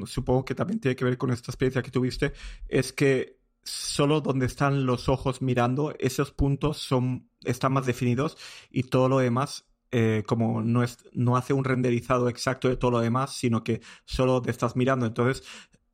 supongo 0.05 0.45
que 0.45 0.55
también 0.55 0.79
tiene 0.79 0.95
que 0.95 1.03
ver 1.03 1.17
con 1.17 1.29
esta 1.29 1.51
experiencia 1.51 1.81
que 1.81 1.91
tuviste, 1.91 2.31
es 2.69 2.93
que 2.93 3.41
solo 3.63 4.21
donde 4.21 4.45
están 4.45 4.85
los 4.85 5.09
ojos 5.09 5.41
mirando, 5.41 5.93
esos 5.99 6.31
puntos 6.31 6.77
son, 6.77 7.27
están 7.43 7.73
más 7.73 7.85
definidos 7.85 8.37
y 8.69 8.83
todo 8.83 9.09
lo 9.09 9.19
demás, 9.19 9.67
eh, 9.91 10.23
como 10.25 10.61
no, 10.61 10.83
es, 10.83 10.99
no 11.11 11.35
hace 11.35 11.51
un 11.51 11.65
renderizado 11.65 12.29
exacto 12.29 12.69
de 12.69 12.77
todo 12.77 12.91
lo 12.91 12.99
demás, 13.01 13.35
sino 13.35 13.61
que 13.61 13.81
solo 14.05 14.41
te 14.41 14.51
estás 14.51 14.77
mirando. 14.77 15.05
Entonces, 15.05 15.43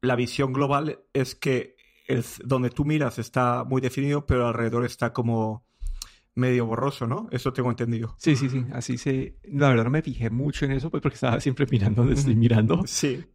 la 0.02 0.16
visión 0.16 0.54
global 0.54 1.00
es 1.14 1.34
que 1.34 1.77
el, 2.08 2.24
donde 2.44 2.70
tú 2.70 2.86
miras 2.86 3.20
está 3.20 3.64
muy 3.64 3.82
definido, 3.82 4.26
pero 4.26 4.48
alrededor 4.48 4.86
está 4.86 5.14
como 5.14 5.66
medio 6.36 6.66
borroso, 6.66 7.08
¿no? 7.08 7.28
Eso 7.32 7.52
tengo 7.52 7.70
entendido. 7.70 8.16
Sí, 8.18 8.36
sí, 8.36 8.50
sí. 8.50 8.66
Así 8.72 8.98
se. 8.98 9.38
La 9.44 9.70
verdad 9.70 9.86
no 9.86 9.90
me 9.90 10.02
fijé 10.02 10.30
mucho 10.30 10.66
en 10.66 10.72
eso, 10.72 10.90
pues 10.90 11.02
porque 11.02 11.16
estaba 11.16 11.40
siempre 11.40 11.66
mirando 11.72 12.04
donde 12.04 12.20
estoy 12.20 12.36
mirando. 12.36 12.84
Sí. 12.86 13.26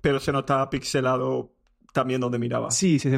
Pero 0.00 0.18
se 0.20 0.32
notaba 0.32 0.70
pixelado 0.70 1.54
también 1.92 2.20
donde 2.20 2.38
miraba. 2.38 2.70
Sí, 2.70 2.98
sí, 2.98 3.10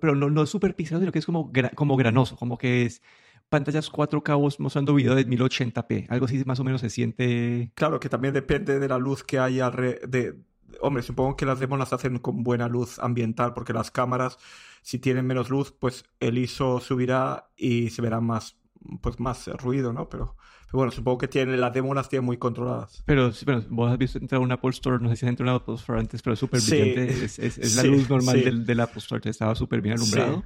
pero 0.00 0.14
no, 0.14 0.30
no 0.30 0.46
súper 0.46 0.74
pixelado, 0.74 1.02
sino 1.02 1.12
que 1.12 1.18
es 1.18 1.26
como, 1.26 1.52
como 1.74 1.96
granoso, 1.96 2.36
como 2.36 2.56
que 2.58 2.84
es 2.84 3.02
pantallas 3.48 3.90
4K 3.90 4.58
mostrando 4.58 4.94
video 4.94 5.14
de 5.14 5.26
1080p. 5.26 6.06
Algo 6.08 6.26
así 6.26 6.42
más 6.44 6.60
o 6.60 6.64
menos 6.64 6.80
se 6.80 6.90
siente. 6.90 7.72
Claro, 7.74 8.00
que 8.00 8.08
también 8.08 8.34
depende 8.34 8.78
de 8.78 8.88
la 8.88 8.98
luz 8.98 9.22
que 9.24 9.38
hay 9.38 9.60
alrededor. 9.60 10.08
De... 10.08 10.34
Hombre, 10.80 11.02
supongo 11.02 11.36
que 11.36 11.46
las 11.46 11.60
demos 11.60 11.78
las 11.78 11.92
hacen 11.92 12.18
con 12.18 12.42
buena 12.42 12.68
luz 12.68 12.98
ambiental, 12.98 13.54
porque 13.54 13.72
las 13.72 13.90
cámaras, 13.90 14.38
si 14.82 14.98
tienen 14.98 15.26
menos 15.26 15.50
luz, 15.50 15.72
pues 15.72 16.04
el 16.20 16.38
ISO 16.38 16.80
subirá 16.80 17.50
y 17.56 17.90
se 17.90 18.02
verá 18.02 18.20
más 18.20 18.58
pues 19.00 19.18
más 19.18 19.46
ruido, 19.48 19.92
¿no? 19.92 20.08
Pero, 20.08 20.36
bueno, 20.72 20.92
supongo 20.92 21.18
que 21.18 21.28
tiene, 21.28 21.56
las 21.56 21.72
demos 21.72 21.94
las 21.94 22.08
tiene 22.08 22.24
muy 22.24 22.36
controladas. 22.36 23.02
Pero, 23.06 23.32
bueno, 23.44 23.64
vos 23.70 23.90
has 23.90 23.98
visto 23.98 24.18
entrar 24.18 24.40
a 24.40 24.44
un 24.44 24.52
Apple 24.52 24.70
Store, 24.70 25.02
no 25.02 25.08
sé 25.08 25.16
si 25.16 25.26
has 25.26 25.30
entrado 25.30 25.52
a 25.52 25.56
un 25.56 25.62
Apple 25.62 25.74
Store 25.74 25.98
antes, 25.98 26.22
pero 26.22 26.34
es 26.34 26.40
súper 26.40 26.60
brillante. 26.60 27.24
Es, 27.24 27.38
es, 27.38 27.76
la 27.76 27.82
luz 27.84 28.08
normal 28.08 28.42
del, 28.42 28.66
del, 28.66 28.80
Apple 28.80 28.98
Store, 28.98 29.28
estaba 29.28 29.54
súper 29.54 29.80
bien 29.80 29.94
alumbrado. 29.94 30.44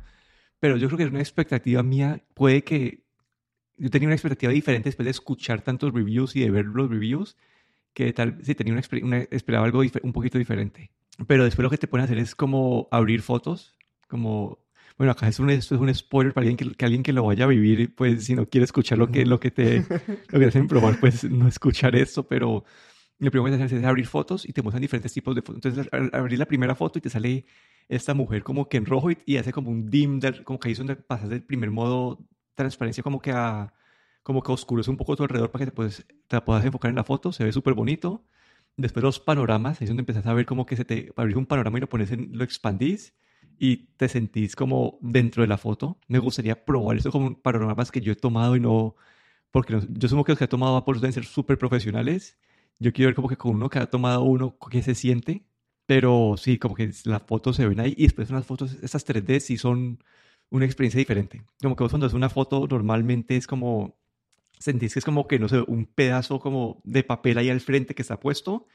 Pero 0.58 0.76
yo 0.76 0.88
creo 0.88 0.98
que 0.98 1.04
es 1.04 1.10
una 1.10 1.20
expectativa 1.20 1.82
mía, 1.82 2.22
puede 2.34 2.62
que 2.64 3.04
yo 3.78 3.88
tenía 3.88 4.08
una 4.08 4.14
expectativa 4.14 4.52
diferente 4.52 4.90
después 4.90 5.04
de 5.04 5.10
escuchar 5.10 5.62
tantos 5.62 5.92
reviews 5.94 6.36
y 6.36 6.40
de 6.40 6.50
ver 6.50 6.66
los 6.66 6.90
reviews, 6.90 7.36
que 7.94 8.12
tal, 8.12 8.38
sí, 8.42 8.54
tenía 8.54 8.72
una, 8.72 8.82
una 9.02 9.18
esperaba 9.30 9.66
algo 9.66 9.82
un 10.02 10.12
poquito 10.12 10.38
diferente. 10.38 10.90
Pero 11.26 11.44
después 11.44 11.64
lo 11.64 11.70
que 11.70 11.78
te 11.78 11.88
pueden 11.88 12.04
hacer 12.04 12.18
es 12.18 12.34
como 12.34 12.88
abrir 12.90 13.22
fotos, 13.22 13.76
como 14.08 14.58
bueno, 15.00 15.12
acá 15.12 15.28
es 15.28 15.40
un, 15.40 15.48
esto 15.48 15.74
es 15.74 15.80
un 15.80 15.94
spoiler 15.94 16.34
para 16.34 16.46
alguien 16.46 16.74
que, 16.74 16.84
alguien 16.84 17.02
que 17.02 17.14
lo 17.14 17.24
vaya 17.24 17.44
a 17.44 17.48
vivir, 17.48 17.94
pues 17.94 18.24
si 18.24 18.34
no 18.34 18.46
quiere 18.46 18.66
escuchar 18.66 18.98
lo 18.98 19.10
que, 19.10 19.24
lo 19.24 19.40
que 19.40 19.50
te 19.50 19.86
lo 20.28 20.38
que 20.38 20.44
hacen 20.44 20.68
probar, 20.68 21.00
pues 21.00 21.24
no 21.24 21.48
escuchar 21.48 21.96
esto, 21.96 22.28
pero 22.28 22.64
lo 23.18 23.30
primero 23.30 23.56
que 23.56 23.62
hacer 23.62 23.78
es 23.78 23.84
abrir 23.84 24.06
fotos 24.06 24.46
y 24.46 24.52
te 24.52 24.62
muestran 24.62 24.82
diferentes 24.82 25.12
tipos 25.12 25.34
de 25.34 25.42
fotos. 25.42 25.56
Entonces, 25.64 25.88
al 25.92 26.10
abrir 26.12 26.38
la 26.38 26.46
primera 26.46 26.74
foto 26.74 26.98
y 26.98 27.02
te 27.02 27.10
sale 27.10 27.46
esta 27.88 28.14
mujer 28.14 28.42
como 28.42 28.68
que 28.68 28.76
en 28.76 28.86
rojo 28.86 29.08
y, 29.24 29.36
hace 29.38 29.52
como 29.52 29.70
un 29.70 29.90
dim, 29.90 30.20
como 30.44 30.58
que 30.58 30.68
ahí 30.68 30.72
es 30.72 30.78
donde 30.78 30.96
pasas 30.96 31.28
del 31.28 31.42
primer 31.42 31.70
modo 31.70 32.18
transparencia 32.54 33.02
como 33.02 33.20
que 33.20 33.30
a 33.30 33.72
como 34.30 34.44
que 34.44 34.52
oscurece 34.52 34.90
un 34.92 34.96
poco 34.96 35.16
tu 35.16 35.24
alrededor 35.24 35.50
para 35.50 35.64
que 35.64 35.72
te, 35.72 35.74
puedes, 35.74 36.06
te 36.28 36.40
puedas 36.40 36.64
enfocar 36.64 36.90
en 36.90 36.94
la 36.94 37.02
foto, 37.02 37.32
se 37.32 37.42
ve 37.42 37.50
súper 37.50 37.74
bonito. 37.74 38.24
Después 38.76 39.02
los 39.02 39.18
panoramas, 39.18 39.80
ahí 39.80 39.86
es 39.86 39.90
donde 39.90 40.02
empiezas 40.02 40.24
a 40.26 40.32
ver 40.34 40.46
como 40.46 40.66
que 40.66 40.76
se 40.76 40.84
te 40.84 41.12
abrir 41.16 41.36
un 41.36 41.46
panorama 41.46 41.78
y 41.78 41.80
lo 41.80 41.88
pones 41.88 42.12
en, 42.12 42.30
lo 42.32 42.44
expandís 42.44 43.12
y 43.58 43.88
te 43.96 44.08
sentís 44.08 44.54
como 44.54 45.00
dentro 45.02 45.42
de 45.42 45.48
la 45.48 45.58
foto. 45.58 45.98
Me 46.06 46.20
gustaría 46.20 46.64
probar 46.64 46.96
eso 46.96 47.10
como 47.10 47.42
panoramas 47.42 47.90
que 47.90 48.00
yo 48.00 48.12
he 48.12 48.16
tomado 48.16 48.54
y 48.54 48.60
no, 48.60 48.94
porque 49.50 49.80
yo 49.88 50.08
supongo 50.08 50.24
que 50.26 50.32
los 50.32 50.38
que 50.38 50.44
he 50.44 50.48
tomado 50.48 50.76
Apple 50.76 50.94
deben 51.00 51.12
ser 51.12 51.24
súper 51.24 51.58
profesionales. 51.58 52.38
Yo 52.78 52.92
quiero 52.92 53.08
ver 53.08 53.16
como 53.16 53.28
que 53.28 53.36
con 53.36 53.56
uno 53.56 53.68
que 53.68 53.80
ha 53.80 53.86
tomado 53.90 54.22
uno, 54.22 54.56
qué 54.70 54.82
se 54.82 54.94
siente, 54.94 55.44
Pero 55.86 56.36
sí, 56.38 56.58
como 56.58 56.76
que 56.76 56.92
las 57.04 57.22
fotos 57.24 57.56
se 57.56 57.66
ven 57.66 57.80
ahí 57.80 57.94
y 57.96 58.04
después 58.04 58.30
unas 58.30 58.46
fotos, 58.46 58.74
estas 58.82 59.04
3D 59.04 59.40
sí 59.40 59.58
son 59.58 59.98
una 60.50 60.66
experiencia 60.66 60.98
diferente. 60.98 61.42
Como 61.62 61.76
que 61.76 61.84
vos 61.84 61.90
cuando 61.92 62.06
es 62.06 62.14
una 62.14 62.28
foto 62.28 62.66
normalmente 62.68 63.36
es 63.36 63.46
como, 63.46 63.99
sentís 64.60 64.92
que 64.92 65.00
es 65.00 65.04
como 65.04 65.26
que, 65.26 65.40
no 65.40 65.48
sé, 65.48 65.64
un 65.66 65.86
pedazo 65.86 66.38
como 66.38 66.80
de 66.84 67.02
papel 67.02 67.38
ahí 67.38 67.50
al 67.50 67.60
frente 67.60 67.96
que 67.96 68.02
está 68.02 68.20
puesto 68.20 68.68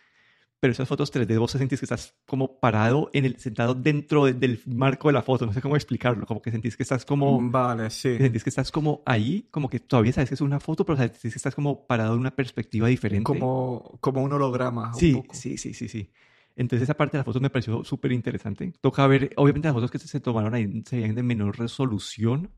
pero 0.60 0.72
esas 0.72 0.88
fotos 0.88 1.14
3D 1.14 1.38
vos 1.38 1.52
sentís 1.52 1.80
que 1.80 1.86
estás 1.86 2.16
como 2.26 2.60
parado, 2.60 3.10
en 3.14 3.26
el, 3.26 3.38
sentado 3.40 3.76
dentro 3.76 4.26
del 4.26 4.60
marco 4.66 5.10
de 5.10 5.14
la 5.14 5.22
foto, 5.22 5.46
no 5.46 5.54
sé 5.54 5.62
cómo 5.62 5.76
explicarlo, 5.76 6.26
como 6.26 6.42
que 6.42 6.50
sentís 6.50 6.76
que 6.76 6.84
estás 6.84 7.06
como... 7.06 7.40
Mm, 7.40 7.52
vale, 7.52 7.90
sí. 7.90 8.18
Sentís 8.18 8.44
que 8.44 8.50
estás 8.50 8.72
como 8.72 9.04
ahí, 9.06 9.48
como 9.52 9.70
que 9.70 9.80
todavía 9.80 10.14
sabes 10.14 10.30
que 10.30 10.36
es 10.36 10.42
una 10.42 10.60
foto, 10.60 10.86
pero 10.86 10.98
sentís 10.98 11.22
que 11.22 11.28
estás 11.28 11.54
como 11.54 11.86
parado 11.86 12.14
en 12.14 12.22
una 12.22 12.32
perspectiva 12.36 12.88
diferente. 12.88 13.26
Como, 13.26 14.00
como 14.00 14.24
un 14.24 14.34
holograma. 14.34 14.94
Sí, 14.94 15.22
sí, 15.34 15.58
sí, 15.58 15.74
sí, 15.74 15.88
sí. 15.88 16.10
Entonces 16.56 16.84
esa 16.84 16.96
parte 16.96 17.18
de 17.18 17.20
las 17.20 17.26
fotos 17.26 17.42
me 17.42 17.50
pareció 17.50 17.84
súper 17.84 18.14
interesante. 18.14 18.74
Toca 18.82 19.06
ver, 19.08 19.34
obviamente 19.36 19.68
las 19.68 19.76
fotos 19.76 19.92
que 19.92 20.00
se 20.00 20.20
tomaron 20.20 20.56
ahí 20.56 20.84
se 20.86 20.96
veían 20.96 21.14
de 21.14 21.22
menor 21.22 21.60
resolución 21.60 22.50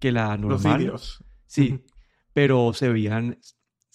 que 0.00 0.12
la 0.12 0.36
normal. 0.36 0.50
Los 0.50 0.78
vídeos. 0.78 1.24
Sí, 1.46 1.80
pero 2.36 2.74
se 2.74 2.90
veían, 2.90 3.38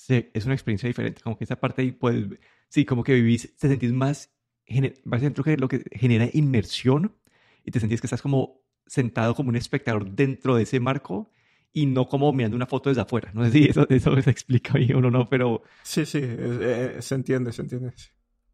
es 0.07 0.45
una 0.45 0.55
experiencia 0.55 0.87
diferente, 0.87 1.21
como 1.21 1.37
que 1.37 1.43
esa 1.43 1.59
parte 1.59 1.83
ahí 1.83 1.91
puedes 1.91 2.25
Sí, 2.69 2.85
como 2.85 3.03
que 3.03 3.13
vivís, 3.13 3.55
te 3.55 3.67
sentís 3.67 3.93
más, 3.93 4.31
dentro 4.65 5.43
que 5.43 5.57
lo 5.57 5.67
que 5.67 5.83
genera 5.91 6.27
inmersión 6.33 7.15
y 7.63 7.69
te 7.69 7.79
sentís 7.79 8.01
que 8.01 8.07
estás 8.07 8.23
como 8.23 8.63
sentado 8.87 9.35
como 9.35 9.49
un 9.49 9.57
espectador 9.57 10.09
dentro 10.09 10.55
de 10.55 10.63
ese 10.63 10.79
marco 10.79 11.29
y 11.71 11.85
no 11.85 12.07
como 12.07 12.33
mirando 12.33 12.55
una 12.55 12.65
foto 12.65 12.89
desde 12.89 13.01
afuera. 13.01 13.29
No 13.35 13.45
sé 13.45 13.51
si 13.51 13.65
eso, 13.65 13.85
eso 13.89 14.19
se 14.19 14.31
explica 14.31 14.73
bien 14.73 15.05
o 15.05 15.11
no, 15.11 15.29
pero... 15.29 15.61
Sí, 15.83 16.07
sí, 16.07 16.21
eh, 16.23 16.97
se 16.99 17.13
entiende, 17.13 17.53
se 17.53 17.61
entiende. 17.61 17.93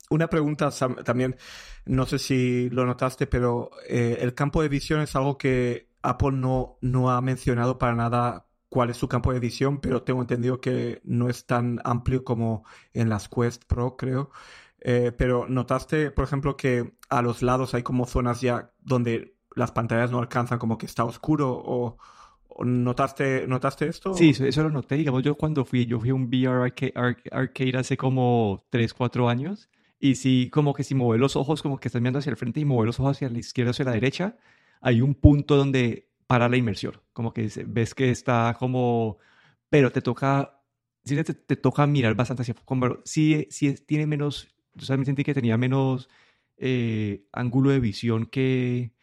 Una 0.09 0.27
pregunta 0.27 0.69
también, 1.05 1.37
no 1.85 2.05
sé 2.05 2.19
si 2.19 2.69
lo 2.71 2.85
notaste, 2.85 3.25
pero 3.25 3.71
eh, 3.87 4.17
el 4.19 4.33
campo 4.33 4.61
de 4.61 4.67
visión 4.67 4.99
es 4.99 5.15
algo 5.15 5.37
que 5.37 5.87
Apple 6.01 6.33
no, 6.33 6.77
no 6.81 7.09
ha 7.09 7.21
mencionado 7.21 7.77
para 7.77 7.95
nada 7.95 8.46
cuál 8.77 8.91
es 8.91 8.97
su 8.97 9.07
campo 9.07 9.33
de 9.33 9.39
visión, 9.39 9.79
pero 9.79 10.03
tengo 10.03 10.21
entendido 10.21 10.61
que 10.61 11.01
no 11.03 11.29
es 11.29 11.47
tan 11.47 11.81
amplio 11.83 12.23
como 12.23 12.63
en 12.93 13.09
las 13.09 13.27
Quest 13.27 13.63
Pro, 13.65 13.97
creo. 13.97 14.29
Eh, 14.81 15.11
pero 15.17 15.47
notaste, 15.49 16.11
por 16.11 16.25
ejemplo, 16.25 16.55
que 16.55 16.93
a 17.09 17.23
los 17.23 17.41
lados 17.41 17.73
hay 17.73 17.81
como 17.81 18.05
zonas 18.05 18.39
ya 18.39 18.71
donde 18.79 19.35
las 19.55 19.71
pantallas 19.71 20.11
no 20.11 20.19
alcanzan, 20.19 20.59
como 20.59 20.77
que 20.77 20.85
está 20.85 21.05
oscuro 21.05 21.59
o, 21.59 21.97
¿Notaste, 22.63 23.47
¿Notaste 23.47 23.87
esto? 23.87 24.13
Sí, 24.13 24.35
eso, 24.39 24.61
lo 24.61 24.69
noté. 24.69 24.93
Digamos, 24.93 25.23
yo 25.23 25.33
cuando 25.33 25.65
fui, 25.65 25.87
yo 25.87 25.99
fui 25.99 26.11
a 26.11 26.13
un 26.13 26.25
VR 26.25 26.71
arcade, 27.31 27.77
hace 27.79 27.97
como 27.97 28.63
3, 28.69 28.93
4 28.93 29.27
años. 29.27 29.71
Y 29.99 30.13
sí, 30.15 30.51
como 30.51 30.75
que 30.75 30.83
si 30.83 30.93
mueves 30.93 31.19
los 31.19 31.35
ojos, 31.35 31.63
como 31.63 31.79
que 31.79 31.87
estás 31.87 31.99
mirando 31.99 32.19
hacia 32.19 32.29
el 32.29 32.37
frente 32.37 32.59
y 32.59 32.65
mueves 32.65 32.85
los 32.85 32.99
ojos 32.99 33.17
hacia 33.17 33.29
la 33.31 33.39
izquierda 33.39 33.71
o 33.71 33.71
hacia 33.71 33.85
la 33.85 33.93
derecha, 33.93 34.37
hay 34.81 35.01
un 35.01 35.15
punto 35.15 35.57
donde 35.57 36.06
para 36.27 36.49
la 36.49 36.57
inmersión. 36.57 37.01
Como 37.13 37.33
que 37.33 37.49
ves 37.67 37.95
que 37.95 38.11
está 38.11 38.55
como, 38.59 39.17
pero 39.69 39.91
te 39.91 40.01
toca, 40.01 40.61
sí 41.03 41.15
te, 41.23 41.33
te 41.33 41.55
toca 41.55 41.87
mirar 41.87 42.15
bastante 42.15 42.43
hacia 42.43 42.55
como 42.65 42.99
sí, 43.05 43.47
sí 43.49 43.73
tiene 43.85 44.07
menos, 44.07 44.49
yo 44.75 44.87
también 44.87 45.07
sentí 45.07 45.23
que 45.23 45.33
tenía 45.33 45.57
menos 45.57 46.09
eh, 46.57 47.25
ángulo 47.31 47.71
de 47.71 47.79
visión 47.79 48.25
que, 48.27 48.93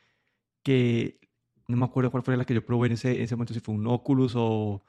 que, 0.62 1.20
no 1.68 1.76
me 1.78 1.86
acuerdo 1.86 2.10
cuál 2.10 2.22
fue 2.24 2.36
la 2.36 2.44
que 2.44 2.54
yo 2.54 2.64
probé 2.66 2.88
en 2.88 2.94
ese, 2.94 3.16
en 3.16 3.22
ese 3.22 3.36
momento, 3.36 3.54
si 3.54 3.60
fue 3.60 3.74
un 3.74 3.86
Oculus 3.86 4.34
o, 4.36 4.84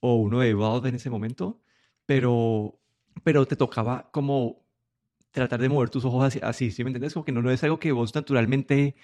o 0.00 0.14
uno 0.16 0.40
de 0.40 0.54
Valve 0.54 0.90
en 0.90 0.96
ese 0.96 1.10
momento, 1.10 1.62
pero, 2.06 2.80
pero 3.24 3.46
te 3.46 3.56
tocaba 3.56 4.10
como 4.12 4.62
tratar 5.32 5.60
de 5.60 5.68
mover 5.68 5.90
tus 5.90 6.04
ojos 6.04 6.24
así, 6.24 6.40
así 6.42 6.70
¿sí 6.70 6.84
me 6.84 6.90
entiendes? 6.90 7.14
Como 7.14 7.24
que 7.24 7.32
no, 7.32 7.42
no 7.42 7.50
es 7.50 7.64
algo 7.64 7.78
que 7.80 7.92
vos 7.92 8.14
naturalmente 8.14 8.96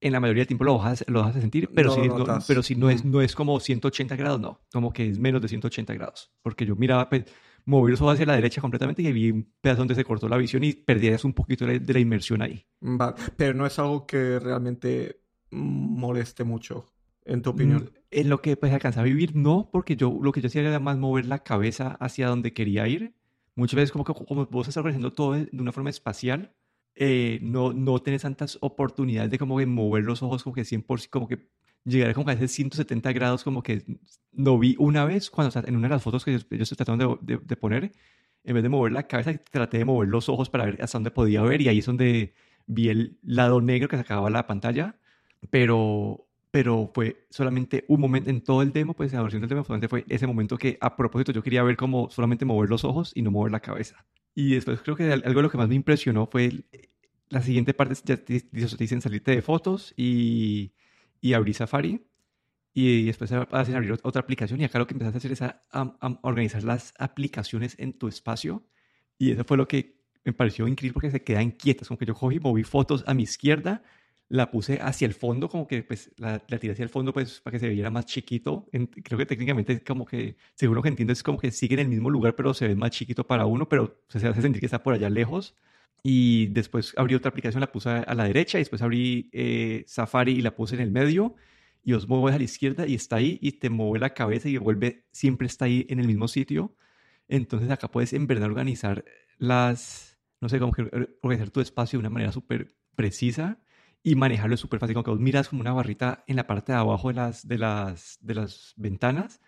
en 0.00 0.12
la 0.12 0.20
mayoría 0.20 0.40
del 0.40 0.48
tiempo 0.48 0.64
lo 0.64 0.78
vas, 0.78 1.04
lo 1.08 1.22
vas 1.22 1.36
a 1.36 1.40
sentir, 1.40 1.68
pero, 1.74 1.90
si, 1.92 2.08
no, 2.08 2.24
pero 2.46 2.62
si 2.62 2.74
no 2.74 2.90
es, 2.90 3.04
no 3.04 3.20
es 3.20 3.34
como 3.34 3.60
180 3.60 4.16
grados, 4.16 4.40
no, 4.40 4.60
como 4.72 4.92
que 4.92 5.08
es 5.08 5.18
menos 5.18 5.42
de 5.42 5.48
180 5.48 5.94
grados, 5.94 6.32
porque 6.42 6.64
yo 6.64 6.74
miraba, 6.76 7.08
pues, 7.08 7.24
moví 7.66 7.90
los 7.90 8.00
ojos 8.00 8.14
hacia 8.14 8.26
la 8.26 8.34
derecha 8.34 8.60
completamente 8.60 9.02
y 9.02 9.12
vi 9.12 9.30
un 9.30 9.52
pedazo 9.60 9.80
donde 9.80 9.94
se 9.94 10.04
cortó 10.04 10.28
la 10.28 10.38
visión 10.38 10.64
y 10.64 10.72
perdías 10.72 11.24
un 11.24 11.34
poquito 11.34 11.66
de, 11.66 11.80
la 11.80 11.98
inmersión 11.98 12.40
ahí. 12.42 12.66
Vale, 12.80 13.14
pero 13.36 13.54
no 13.54 13.66
es 13.66 13.78
algo 13.78 14.06
que 14.06 14.38
realmente 14.38 15.20
moleste 15.50 16.44
mucho, 16.44 16.86
en 17.24 17.42
tu 17.42 17.50
opinión. 17.50 17.82
Mm, 17.82 17.96
en 18.12 18.28
lo 18.28 18.40
que 18.40 18.56
pues 18.56 18.72
alcanza 18.72 19.00
a 19.00 19.04
vivir, 19.04 19.36
no, 19.36 19.68
porque 19.70 19.96
yo 19.96 20.18
lo 20.22 20.32
que 20.32 20.40
yo 20.40 20.46
hacía 20.46 20.62
era 20.62 20.80
más 20.80 20.96
mover 20.96 21.26
la 21.26 21.40
cabeza 21.40 21.96
hacia 22.00 22.28
donde 22.28 22.52
quería 22.52 22.88
ir. 22.88 23.14
Muchas 23.54 23.76
veces 23.76 23.92
como 23.92 24.04
que 24.04 24.14
como 24.14 24.46
vos 24.46 24.66
estás 24.66 24.78
organizando 24.78 25.12
todo 25.12 25.34
de 25.34 25.48
una 25.52 25.72
forma 25.72 25.90
espacial, 25.90 26.54
eh, 27.02 27.38
no, 27.40 27.72
no 27.72 27.98
tenés 28.00 28.20
tantas 28.20 28.58
oportunidades 28.60 29.30
de 29.30 29.38
como 29.38 29.56
que 29.56 29.64
mover 29.64 30.04
los 30.04 30.22
ojos 30.22 30.42
como 30.42 30.52
que 30.52 30.64
100%, 30.64 31.08
como 31.08 31.26
que 31.28 31.48
llegar 31.82 32.12
como 32.12 32.28
a 32.28 32.34
ese 32.34 32.46
170 32.46 33.10
grados, 33.14 33.42
como 33.42 33.62
que 33.62 33.82
no 34.32 34.58
vi 34.58 34.76
una 34.78 35.06
vez 35.06 35.30
cuando 35.30 35.58
en 35.66 35.76
una 35.76 35.88
de 35.88 35.94
las 35.94 36.02
fotos 36.02 36.26
que 36.26 36.32
yo, 36.32 36.38
estoy 36.38 36.76
tratando 36.76 37.18
de, 37.22 37.56
poner, 37.56 37.92
en 38.44 38.54
vez 38.54 38.62
de 38.62 38.68
mover 38.68 38.92
la 38.92 39.04
cabeza, 39.04 39.32
traté 39.50 39.78
de 39.78 39.86
mover 39.86 40.10
los 40.10 40.28
ojos 40.28 40.50
para 40.50 40.66
ver 40.66 40.82
hasta 40.82 40.98
dónde 40.98 41.10
podía 41.10 41.40
ver 41.40 41.62
y 41.62 41.68
ahí 41.68 41.78
es 41.78 41.86
donde 41.86 42.34
vi 42.66 42.90
el 42.90 43.18
lado 43.22 43.62
negro 43.62 43.88
que 43.88 43.96
sacaba 43.96 44.28
la 44.28 44.46
pantalla, 44.46 44.98
pero, 45.48 46.28
pero 46.50 46.90
fue 46.94 47.26
solamente 47.30 47.86
un 47.88 47.98
momento 47.98 48.28
en 48.28 48.42
todo 48.42 48.60
el 48.60 48.74
demo, 48.74 48.92
pues 48.92 49.14
la 49.14 49.22
versión 49.22 49.48
demo 49.48 49.64
fue 49.64 50.04
ese 50.06 50.26
momento 50.26 50.58
que 50.58 50.76
a 50.82 50.96
propósito 50.96 51.32
yo 51.32 51.42
quería 51.42 51.62
ver 51.62 51.78
como 51.78 52.10
solamente 52.10 52.44
mover 52.44 52.68
los 52.68 52.84
ojos 52.84 53.12
y 53.14 53.22
no 53.22 53.30
mover 53.30 53.52
la 53.52 53.60
cabeza. 53.60 54.04
Y 54.34 54.54
después 54.54 54.80
creo 54.82 54.96
que 54.96 55.12
algo 55.12 55.34
de 55.34 55.42
lo 55.42 55.50
que 55.50 55.58
más 55.58 55.68
me 55.68 55.74
impresionó 55.74 56.26
fue 56.26 56.64
la 57.28 57.42
siguiente 57.42 57.74
parte, 57.74 57.94
ya 58.04 58.16
te, 58.16 58.42
dicen 58.50 59.00
salirte 59.00 59.32
de 59.32 59.42
fotos 59.42 59.94
y, 59.96 60.72
y 61.20 61.32
abrir 61.34 61.54
Safari. 61.54 62.04
Y 62.72 63.06
después 63.06 63.32
hacen 63.32 63.74
abrir 63.74 63.92
otra 63.92 64.20
aplicación 64.20 64.60
y 64.60 64.64
acá 64.64 64.78
lo 64.78 64.86
que 64.86 64.94
empezaste 64.94 65.16
a 65.16 65.18
hacer 65.18 65.32
es 65.32 65.42
a, 65.42 66.18
organizar 66.22 66.62
las 66.62 66.94
aplicaciones 66.98 67.74
en 67.78 67.92
tu 67.92 68.06
espacio. 68.06 68.64
Y 69.18 69.32
eso 69.32 69.44
fue 69.44 69.56
lo 69.56 69.66
que 69.66 70.00
me 70.24 70.32
pareció 70.32 70.68
increíble 70.68 70.94
porque 70.94 71.10
se 71.10 71.22
quedan 71.22 71.50
quietas. 71.50 71.88
Como 71.88 71.98
que 71.98 72.06
yo 72.06 72.14
cogí, 72.14 72.38
moví 72.38 72.62
fotos 72.62 73.02
a 73.06 73.14
mi 73.14 73.24
izquierda, 73.24 73.82
la 74.30 74.50
puse 74.50 74.78
hacia 74.80 75.06
el 75.06 75.12
fondo, 75.14 75.48
como 75.48 75.66
que 75.66 75.82
pues 75.82 76.12
la, 76.16 76.40
la 76.46 76.58
tiré 76.58 76.72
hacia 76.72 76.84
el 76.84 76.88
fondo 76.88 77.12
pues 77.12 77.40
para 77.40 77.52
que 77.52 77.58
se 77.58 77.68
viera 77.68 77.90
más 77.90 78.06
chiquito. 78.06 78.68
creo 79.02 79.18
que 79.18 79.26
técnicamente 79.26 79.82
como 79.82 80.06
que, 80.06 80.36
seguro 80.54 80.82
que 80.82 80.88
entiendes, 80.88 81.18
es 81.18 81.22
como 81.24 81.36
que 81.38 81.50
sigue 81.50 81.74
en 81.74 81.80
el 81.80 81.88
mismo 81.88 82.10
lugar, 82.10 82.36
pero 82.36 82.54
se 82.54 82.68
ve 82.68 82.76
más 82.76 82.92
chiquito 82.92 83.26
para 83.26 83.44
uno, 83.46 83.68
pero 83.68 84.00
se 84.08 84.24
hace 84.26 84.40
sentir 84.40 84.60
que 84.60 84.66
está 84.66 84.84
por 84.84 84.94
allá 84.94 85.10
lejos. 85.10 85.56
Y 86.04 86.46
después 86.48 86.94
abrí 86.96 87.16
otra 87.16 87.30
aplicación, 87.30 87.60
la 87.60 87.72
puse 87.72 87.90
a 87.90 88.14
la 88.14 88.24
derecha, 88.24 88.58
y 88.58 88.62
después 88.62 88.82
abrí 88.82 89.30
eh, 89.32 89.84
Safari 89.88 90.32
y 90.32 90.42
la 90.42 90.54
puse 90.54 90.76
en 90.76 90.82
el 90.82 90.92
medio. 90.92 91.34
Y 91.82 91.94
os 91.94 92.08
mueves 92.08 92.34
a 92.36 92.38
la 92.38 92.44
izquierda 92.44 92.86
y 92.86 92.94
está 92.94 93.16
ahí, 93.16 93.38
y 93.42 93.52
te 93.52 93.68
mueve 93.68 93.98
la 93.98 94.14
cabeza 94.14 94.48
y 94.48 94.56
vuelve, 94.58 95.06
siempre 95.12 95.46
está 95.48 95.64
ahí 95.64 95.86
en 95.90 95.98
el 95.98 96.06
mismo 96.06 96.28
sitio. 96.28 96.76
Entonces 97.28 97.70
acá 97.70 97.88
puedes 97.90 98.12
en 98.12 98.26
verdad 98.28 98.48
organizar 98.48 99.04
las, 99.38 100.18
no 100.40 100.48
sé, 100.48 100.60
como 100.60 100.72
que 100.72 100.82
organizar 101.22 101.50
tu 101.50 101.60
espacio 101.60 101.98
de 101.98 102.02
una 102.02 102.10
manera 102.10 102.32
súper 102.32 102.76
precisa 102.94 103.60
y 104.02 104.14
manejarlo 104.14 104.54
es 104.54 104.60
súper 104.60 104.80
fácil. 104.80 104.94
Como 104.94 105.04
que 105.04 105.10
vos 105.10 105.20
miras 105.20 105.48
como 105.48 105.60
una 105.60 105.72
barrita 105.72 106.24
en 106.26 106.36
la 106.36 106.46
parte 106.46 106.72
de 106.72 106.78
abajo 106.78 107.08
de 107.08 107.14
las, 107.14 107.46
de 107.46 107.58
las, 107.58 108.18
de 108.20 108.34
las 108.34 108.74
ventanas 108.76 109.40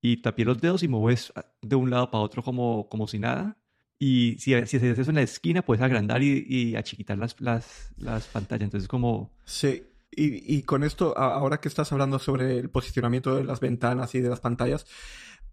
y 0.00 0.22
tapé 0.22 0.44
los 0.44 0.60
dedos 0.60 0.82
y 0.82 0.88
mueves 0.88 1.32
de 1.60 1.76
un 1.76 1.90
lado 1.90 2.10
para 2.10 2.24
otro 2.24 2.42
como, 2.42 2.88
como 2.88 3.06
si 3.06 3.18
nada. 3.18 3.56
Y 3.98 4.36
si, 4.38 4.52
si 4.66 4.76
haces 4.78 4.98
eso 4.98 5.10
en 5.10 5.16
la 5.16 5.22
esquina, 5.22 5.62
puedes 5.62 5.82
agrandar 5.82 6.22
y, 6.22 6.46
y 6.48 6.76
achiquitar 6.76 7.18
las, 7.18 7.38
las, 7.40 7.92
las 7.98 8.26
pantallas. 8.28 8.64
Entonces, 8.64 8.88
como... 8.88 9.30
Sí. 9.44 9.84
Y, 10.10 10.56
y, 10.56 10.62
con 10.62 10.82
esto, 10.82 11.16
ahora 11.16 11.60
que 11.60 11.68
estás 11.68 11.92
hablando 11.92 12.18
sobre 12.18 12.58
el 12.58 12.70
posicionamiento 12.70 13.36
de 13.36 13.44
las 13.44 13.60
ventanas 13.60 14.14
y 14.14 14.20
de 14.20 14.28
las 14.28 14.40
pantallas, 14.40 14.86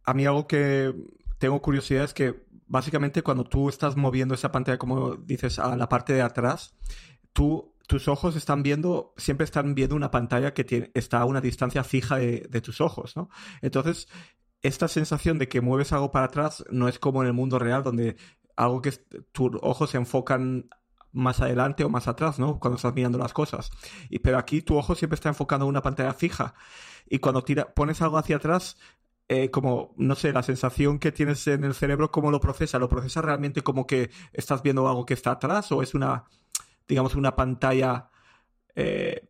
a 0.04 0.14
mí 0.14 0.26
algo 0.26 0.48
que 0.48 0.96
tengo 1.38 1.62
curiosidad 1.62 2.06
es 2.06 2.14
que 2.14 2.48
básicamente 2.66 3.22
cuando 3.22 3.44
tú 3.44 3.70
estás 3.70 3.96
moviendo 3.96 4.34
esa 4.34 4.52
pantalla, 4.52 4.78
como 4.78 5.16
dices, 5.16 5.60
a 5.60 5.76
la 5.76 5.90
parte 5.90 6.14
de 6.14 6.22
atrás, 6.22 6.74
tú 7.34 7.76
tus 7.88 8.10
ojos 8.10 8.36
están 8.36 8.64
viendo, 8.64 9.14
siempre 9.18 9.46
están 9.46 9.74
viendo 9.74 9.96
una 9.96 10.12
pantalla 10.12 10.54
que 10.54 10.92
está 10.94 11.22
a 11.22 11.26
una 11.26 11.42
distancia 11.42 11.84
fija 11.84 12.18
de, 12.18 12.62
tus 12.62 12.82
ojos, 12.82 13.16
¿no? 13.16 13.30
Entonces, 13.62 14.10
esta 14.62 14.90
sensación 14.90 15.40
de 15.40 15.48
que 15.48 15.62
mueves 15.62 15.94
algo 15.94 16.12
para 16.12 16.26
atrás 16.26 16.66
no 16.70 16.90
es 16.90 17.00
como 17.00 17.22
en 17.22 17.28
el 17.28 17.34
mundo 17.34 17.60
real, 17.60 17.84
donde 17.84 18.18
algo 18.58 18.82
que 18.82 18.92
tus 19.32 19.52
ojos 19.62 19.92
se 19.92 19.98
enfocan 19.98 20.70
más 21.14 21.40
adelante 21.40 21.86
o 21.86 21.90
más 21.90 22.10
atrás, 22.10 22.40
¿no? 22.40 22.60
Cuando 22.60 22.76
estás 22.76 22.94
mirando 22.94 23.18
las 23.18 23.32
cosas. 23.32 23.72
Y, 24.10 24.20
pero 24.20 24.38
aquí 24.38 24.62
tu 24.62 24.78
ojo 24.78 24.94
siempre 24.94 25.16
está 25.16 25.30
enfocando 25.30 25.66
en 25.66 25.70
una 25.70 25.82
pantalla 25.82 26.14
fija. 26.14 26.56
Y 27.10 27.20
cuando 27.20 27.44
tira, 27.44 27.74
pones 27.74 28.02
algo 28.02 28.18
hacia 28.18 28.36
atrás, 28.36 28.78
eh, 29.30 29.50
como, 29.50 29.94
no 29.98 30.16
sé, 30.16 30.34
la 30.34 30.44
sensación 30.44 31.00
que 31.00 31.14
tienes 31.14 31.48
en 31.48 31.64
el 31.64 31.74
cerebro, 31.74 32.12
¿cómo 32.12 32.32
lo 32.32 32.42
procesa? 32.42 32.80
¿Lo 32.80 32.90
procesa 32.90 33.22
realmente 33.22 33.62
como 33.62 33.88
que 33.88 34.10
estás 34.34 34.62
viendo 34.62 34.88
algo 34.90 35.06
que 35.06 35.14
está 35.14 35.32
atrás 35.32 35.72
o 35.72 35.82
es 35.82 35.94
una 35.94 36.26
digamos, 36.88 37.16
una 37.16 37.36
pantalla 37.36 38.10
eh, 38.76 39.28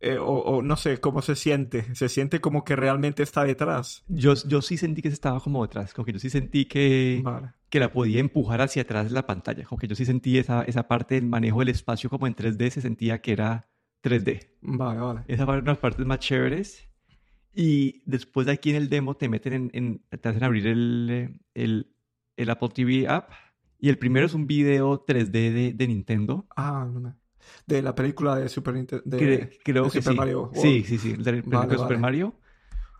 eh, 0.00 0.16
o, 0.20 0.62
no 0.62 0.76
sé 0.76 1.00
cómo 1.00 1.22
se 1.22 1.34
siente. 1.34 1.94
Se 1.94 2.08
siente 2.08 2.40
como 2.40 2.64
que 2.64 2.76
realmente 2.76 3.22
está 3.22 3.44
detrás. 3.44 4.04
Yo, 4.08 4.34
yo 4.46 4.62
sí 4.62 4.76
sentí 4.76 5.02
que 5.02 5.08
estaba 5.08 5.40
como 5.40 5.62
detrás, 5.62 5.92
como 5.92 6.06
que 6.06 6.12
yo 6.12 6.18
sí 6.18 6.30
sentí 6.30 6.66
que, 6.66 7.22
que 7.68 7.80
la 7.80 7.92
podía 7.92 8.20
empujar 8.20 8.60
hacia 8.60 8.82
atrás 8.82 9.10
la 9.10 9.26
pantalla. 9.26 9.64
Como 9.64 9.78
que 9.78 9.88
yo 9.88 9.96
sí 9.96 10.04
sentí 10.04 10.38
esa, 10.38 10.62
esa 10.62 10.86
parte 10.86 11.16
del 11.16 11.26
manejo 11.26 11.60
del 11.60 11.70
espacio 11.70 12.10
como 12.10 12.26
en 12.26 12.36
3D, 12.36 12.70
se 12.70 12.80
sentía 12.80 13.20
que 13.20 13.32
era 13.32 13.68
3D. 14.04 14.50
Vale, 14.60 15.00
vale. 15.00 15.20
Esa 15.26 15.44
fue 15.44 15.54
una 15.54 15.62
de 15.62 15.68
las 15.68 15.78
partes 15.78 16.06
más 16.06 16.20
chéveres. 16.20 16.88
Y 17.52 18.02
después 18.06 18.46
de 18.46 18.52
aquí 18.52 18.70
en 18.70 18.76
el 18.76 18.88
demo 18.88 19.16
te 19.16 19.28
meten 19.28 19.52
en, 19.52 19.70
en 19.72 20.20
te 20.20 20.28
hacen 20.28 20.44
abrir 20.44 20.68
el, 20.68 21.40
el, 21.54 21.92
el 22.36 22.50
Apple 22.50 22.68
TV 22.68 23.08
app. 23.08 23.30
Y 23.80 23.88
el 23.88 23.98
primero 23.98 24.26
es 24.26 24.34
un 24.34 24.46
video 24.46 25.04
3D 25.04 25.52
de, 25.52 25.72
de 25.72 25.86
Nintendo. 25.88 26.46
Ah, 26.56 26.88
no 26.92 27.00
me... 27.00 27.14
De 27.66 27.80
la 27.82 27.94
película 27.94 28.36
de 28.36 28.48
Super 28.48 28.74
Nintendo. 28.74 29.02
De, 29.06 29.18
Cre- 29.18 29.58
creo 29.64 29.84
de 29.84 29.90
que 29.90 30.02
Super 30.02 30.12
sí. 30.12 30.18
Mario 30.18 30.40
World. 30.52 30.60
Sí, 30.60 30.84
sí, 30.84 30.98
sí. 30.98 31.12
De, 31.14 31.32
de 31.32 31.42
Vale, 31.42 31.70
Super 31.72 31.80
vale. 31.80 31.98
Mario. 31.98 32.34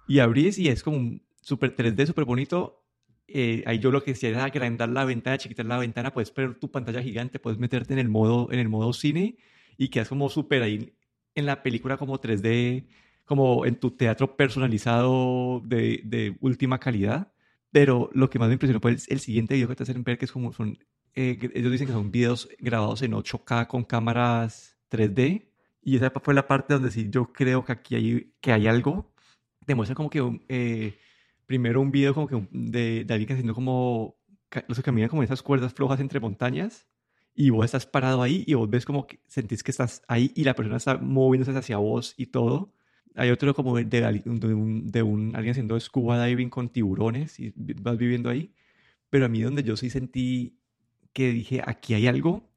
Y 0.07 0.21
abrís 0.21 0.59
y 0.59 0.69
es 0.69 0.83
como 0.83 0.97
un 0.97 1.23
super 1.43 1.75
3D, 1.75 2.07
súper 2.07 2.25
bonito. 2.25 2.83
Eh, 3.27 3.63
ahí 3.67 3.79
yo 3.79 3.91
lo 3.91 4.03
que 4.03 4.13
hacía 4.13 4.31
era 4.31 4.45
agrandar 4.45 4.89
la 4.89 5.05
ventana, 5.05 5.37
chiquitar 5.37 5.67
la 5.67 5.79
ventana, 5.79 6.13
puedes 6.15 6.31
poner 6.31 6.55
tu 6.59 6.71
pantalla 6.71 7.03
gigante, 7.03 7.39
puedes 7.39 7.59
meterte 7.59 7.93
en 7.93 7.99
el 7.99 8.09
modo, 8.09 8.51
en 8.51 8.59
el 8.59 8.69
modo 8.71 8.93
cine 8.95 9.37
y 9.77 9.89
quedas 9.89 10.09
como 10.09 10.31
súper 10.31 10.63
ahí 10.63 10.95
en 11.35 11.47
la 11.47 11.63
película 11.63 11.99
como 11.99 12.19
3D, 12.21 12.87
como 13.27 13.67
en 13.67 13.77
tu 13.79 13.91
teatro 13.91 14.35
personalizado 14.37 15.61
de, 15.65 16.01
de 16.05 16.37
última 16.41 16.79
calidad. 16.81 17.33
Pero 17.71 18.11
lo 18.13 18.31
que 18.31 18.39
más 18.39 18.49
me 18.49 18.55
impresionó 18.55 18.81
fue 18.81 18.93
el, 18.93 19.01
el 19.09 19.21
siguiente 19.21 19.55
video 19.55 19.69
que 19.69 19.77
te 19.77 19.83
hacen 19.83 20.03
ver, 20.05 20.19
que 20.19 20.25
es 20.25 20.33
como 20.33 20.53
son, 20.53 20.79
eh, 21.15 21.39
ellos 21.55 21.73
dicen 21.73 21.87
que 21.87 21.93
son 21.93 22.11
videos 22.11 22.49
grabados 22.59 23.03
en 23.03 23.13
8K 23.13 23.67
con 23.67 23.85
cámaras 23.85 24.79
3D. 24.91 25.51
Y 25.83 25.97
esa 25.97 26.11
fue 26.11 26.35
la 26.35 26.47
parte 26.47 26.75
donde 26.75 26.91
sí 26.91 27.09
yo 27.11 27.33
creo 27.33 27.65
que 27.65 27.73
aquí 27.73 27.95
hay, 27.95 28.35
que 28.41 28.53
hay 28.53 28.67
algo. 28.67 29.13
Te 29.67 29.75
muestra 29.75 29.95
como 29.95 30.11
que 30.11 30.41
eh, 30.49 30.99
primero 31.47 31.81
un 31.81 31.91
video 31.91 32.15
como 32.15 32.27
que 32.27 32.49
de, 32.51 33.05
de 33.05 33.15
alguien 33.15 33.33
haciendo 33.33 33.55
como 33.55 34.19
los 34.67 34.79
que 34.79 34.83
caminan 34.83 35.11
como 35.11 35.23
esas 35.23 35.43
cuerdas 35.43 35.75
flojas 35.75 36.01
entre 36.01 36.21
montañas 36.21 36.87
y 37.35 37.51
vos 37.51 37.65
estás 37.65 37.87
parado 37.87 38.23
ahí 38.23 38.45
y 38.47 38.55
vos 38.55 38.69
ves 38.69 38.85
como 38.85 39.07
que 39.07 39.21
sentís 39.27 39.63
que 39.63 39.71
estás 39.71 40.03
ahí 40.09 40.33
y 40.35 40.45
la 40.45 40.55
persona 40.55 40.77
está 40.77 40.99
moviéndose 40.99 41.57
hacia 41.57 41.77
vos 41.79 42.15
y 42.17 42.27
todo. 42.27 42.73
Hay 43.19 43.31
otro 43.31 43.55
como 43.55 43.77
de, 43.77 43.85
de, 43.85 44.23
un, 44.27 44.87
de 44.91 45.03
un- 45.03 45.35
alguien 45.37 45.53
haciendo 45.53 45.79
scuba 45.81 46.25
diving 46.25 46.51
con 46.51 46.69
tiburones 46.71 47.39
y 47.41 47.53
vas 47.57 47.99
viviendo 47.99 48.31
ahí. 48.31 48.53
Pero 49.11 49.27
a 49.27 49.29
mí 49.29 49.43
donde 49.43 49.63
yo 49.65 49.77
sí 49.77 49.91
sentí 49.91 50.59
que 51.15 51.33
dije, 51.33 51.63
aquí 51.67 51.95
hay 51.95 52.07
algo, 52.09 52.51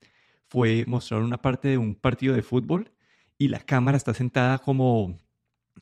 fue 0.49 0.85
mostrar 0.87 1.21
una 1.23 1.41
parte 1.41 1.69
de 1.69 1.77
un 1.79 1.95
partido 1.95 2.35
de 2.35 2.43
fútbol 2.43 2.91
y 3.37 3.49
la 3.49 3.59
cámara 3.61 3.97
está 3.97 4.13
sentada 4.13 4.59
como 4.59 5.17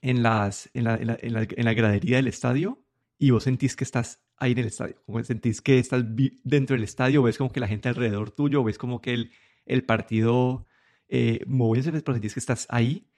en, 0.02 0.24
las, 0.24 0.70
en, 0.74 0.86
la, 0.86 0.96
en, 0.96 1.08
la, 1.08 1.18
en 1.22 1.34
la- 1.34 1.48
en 1.50 1.66
la 1.66 1.74
gradería 1.74 2.18
del 2.18 2.28
estadio 2.28 2.84
y 3.18 3.32
vos 3.32 3.44
sentís 3.44 3.76
que 3.76 3.84
estás 3.84 4.22
ahí 4.38 4.54
en 4.54 4.60
el 4.60 4.68
estadio, 4.68 4.96
como 5.06 5.22
sentís 5.24 5.62
que 5.62 5.80
estás 5.80 6.04
dentro 6.44 6.76
del 6.76 6.84
estadio, 6.84 7.22
ves 7.24 7.38
como 7.38 7.52
que 7.52 7.60
la 7.60 7.68
gente 7.68 7.90
alrededor 7.90 8.32
tuyo, 8.32 8.64
ves 8.64 8.78
como 8.78 9.02
que 9.02 9.14
el, 9.14 9.32
el 9.66 9.84
partido 9.86 10.68
eh, 11.10 11.42
moviéndose, 11.48 12.02
pero 12.02 12.16
sentís 12.16 12.34
que 12.34 12.40
estás 12.40 12.66
ahí. 12.70 13.09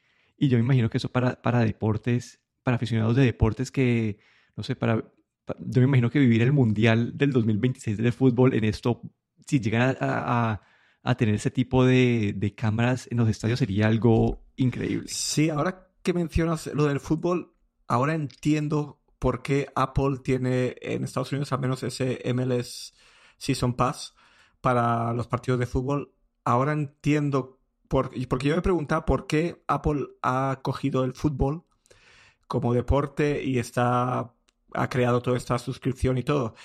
Y 0.41 0.47
yo 0.49 0.57
me 0.57 0.63
imagino 0.63 0.89
que 0.89 0.97
eso 0.97 1.11
para, 1.11 1.39
para 1.39 1.59
deportes, 1.59 2.41
para 2.63 2.75
aficionados 2.77 3.15
de 3.15 3.23
deportes 3.25 3.69
que, 3.69 4.17
no 4.55 4.63
sé, 4.63 4.75
para, 4.75 4.97
pa- 5.45 5.55
yo 5.59 5.81
me 5.81 5.87
imagino 5.87 6.09
que 6.09 6.17
vivir 6.17 6.41
el 6.41 6.51
Mundial 6.51 7.15
del 7.15 7.31
2026 7.31 7.97
de 7.97 8.11
fútbol 8.11 8.55
en 8.55 8.63
esto, 8.63 9.01
si 9.45 9.59
llegan 9.59 9.95
a, 9.99 10.51
a- 10.53 10.61
a 11.03 11.15
tener 11.15 11.35
ese 11.35 11.51
tipo 11.51 11.85
de, 11.85 12.33
de 12.35 12.55
cámaras 12.55 13.07
en 13.11 13.17
los 13.17 13.29
estadios 13.29 13.59
sería 13.59 13.85
algo 13.85 14.39
increíble. 14.55 15.07
Sí, 15.09 15.49
ahora 15.51 15.87
que 16.01 16.13
mencionas 16.13 16.67
lo 16.73 16.85
del 16.85 16.99
fútbol, 16.99 17.53
ahora 17.87 18.15
entiendo 18.15 18.99
por 19.19 19.43
qué 19.43 19.67
Apple 19.75 20.17
tiene 20.23 20.75
en 20.81 21.03
Estados 21.03 21.31
Unidos 21.31 21.51
al 21.53 21.59
menos 21.59 21.83
ese 21.83 22.19
MLS 22.27 22.93
Season 23.37 23.75
Pass 23.75 24.15
para 24.59 25.13
los 25.13 25.27
partidos 25.27 25.59
de 25.59 25.67
fútbol. 25.67 26.15
Ahora 26.43 26.73
entiendo 26.73 27.60
por, 27.91 28.11
porque 28.29 28.47
yo 28.47 28.55
me 28.55 28.61
preguntaba 28.61 29.05
por 29.05 29.27
qué 29.27 29.61
Apple 29.67 30.07
ha 30.21 30.61
cogido 30.63 31.03
el 31.03 31.13
fútbol 31.13 31.65
como 32.47 32.73
deporte 32.73 33.43
y 33.43 33.59
está 33.59 34.33
ha 34.73 34.89
creado 34.89 35.21
toda 35.21 35.35
esta 35.35 35.59
suscripción 35.59 36.17
y 36.17 36.23
todo. 36.23 36.55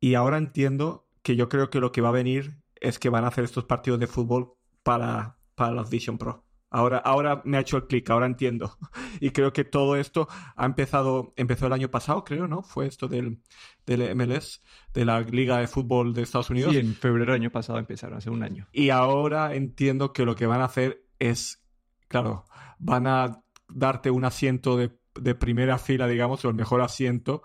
Y 0.00 0.14
ahora 0.14 0.38
entiendo 0.38 1.06
que 1.22 1.36
yo 1.36 1.48
creo 1.48 1.70
que 1.70 1.78
lo 1.78 1.92
que 1.92 2.00
va 2.00 2.08
a 2.08 2.12
venir 2.12 2.56
es 2.80 2.98
que 2.98 3.10
van 3.10 3.24
a 3.24 3.28
hacer 3.28 3.44
estos 3.44 3.64
partidos 3.64 4.00
de 4.00 4.08
fútbol 4.08 4.54
para, 4.82 5.36
para 5.54 5.70
los 5.70 5.88
Vision 5.88 6.18
Pro. 6.18 6.42
Ahora, 6.72 6.98
ahora 6.98 7.42
me 7.44 7.58
ha 7.58 7.60
hecho 7.60 7.76
el 7.76 7.86
clic, 7.86 8.08
ahora 8.10 8.26
entiendo. 8.26 8.78
Y 9.20 9.30
creo 9.30 9.52
que 9.52 9.64
todo 9.64 9.96
esto 9.96 10.26
ha 10.56 10.64
empezado, 10.64 11.34
empezó 11.36 11.66
el 11.66 11.72
año 11.74 11.90
pasado, 11.90 12.24
creo, 12.24 12.48
¿no? 12.48 12.62
Fue 12.62 12.86
esto 12.86 13.08
del, 13.08 13.40
del 13.86 14.16
MLS, 14.16 14.62
de 14.94 15.04
la 15.04 15.20
Liga 15.20 15.58
de 15.58 15.68
Fútbol 15.68 16.14
de 16.14 16.22
Estados 16.22 16.50
Unidos. 16.50 16.72
Sí, 16.72 16.78
en 16.78 16.94
febrero 16.94 17.32
del 17.32 17.42
año 17.42 17.50
pasado 17.50 17.78
empezaron, 17.78 18.18
hace 18.18 18.30
un 18.30 18.42
año. 18.42 18.66
Y 18.72 18.88
ahora 18.88 19.54
entiendo 19.54 20.12
que 20.12 20.24
lo 20.24 20.34
que 20.34 20.46
van 20.46 20.62
a 20.62 20.64
hacer 20.64 21.04
es, 21.18 21.62
claro, 22.08 22.46
van 22.78 23.06
a 23.06 23.42
darte 23.68 24.10
un 24.10 24.24
asiento 24.24 24.76
de, 24.76 24.92
de 25.14 25.34
primera 25.34 25.78
fila, 25.78 26.08
digamos, 26.08 26.44
o 26.44 26.48
el 26.48 26.54
mejor 26.54 26.80
asiento 26.80 27.42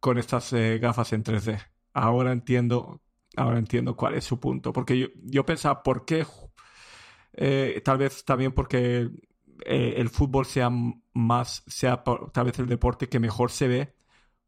con 0.00 0.18
estas 0.18 0.52
eh, 0.52 0.78
gafas 0.78 1.12
en 1.12 1.22
3D. 1.22 1.60
Ahora 1.92 2.32
entiendo, 2.32 3.02
ahora 3.36 3.58
entiendo 3.58 3.94
cuál 3.94 4.14
es 4.14 4.24
su 4.24 4.40
punto. 4.40 4.72
Porque 4.72 4.98
yo, 4.98 5.06
yo 5.22 5.44
pensaba, 5.44 5.82
¿por 5.82 6.04
qué? 6.06 6.24
Eh, 7.42 7.80
tal 7.82 7.96
vez 7.96 8.22
también 8.26 8.52
porque 8.52 9.08
eh, 9.64 9.94
el 9.96 10.10
fútbol 10.10 10.44
sea 10.44 10.70
más, 11.14 11.64
sea 11.66 12.04
tal 12.04 12.44
vez 12.44 12.58
el 12.58 12.66
deporte 12.66 13.08
que 13.08 13.18
mejor 13.18 13.50
se 13.50 13.66
ve 13.66 13.94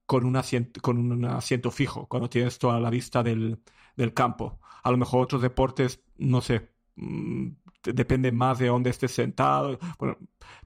con 0.05 0.27
un 0.27 0.37
asiento, 0.37 0.79
con 0.83 0.99
un 0.99 1.25
asiento 1.25 1.71
fijo, 1.71 2.07
cuando 2.07 2.29
tienes 2.29 2.59
toda 2.59 2.79
la 2.81 2.91
vista 2.91 3.23
del, 3.23 3.59
del 3.97 4.13
campo. 4.13 4.61
A 4.83 4.91
lo 4.91 4.99
mejor 4.99 5.23
otros 5.23 5.41
deportes, 5.41 6.03
no 6.19 6.43
sé, 6.43 6.69
mm, 6.97 7.49
depende 7.83 8.31
más 8.31 8.59
de 8.59 8.67
dónde 8.67 8.91
estés 8.91 9.13
sentado, 9.13 9.79
bueno, 9.99 10.19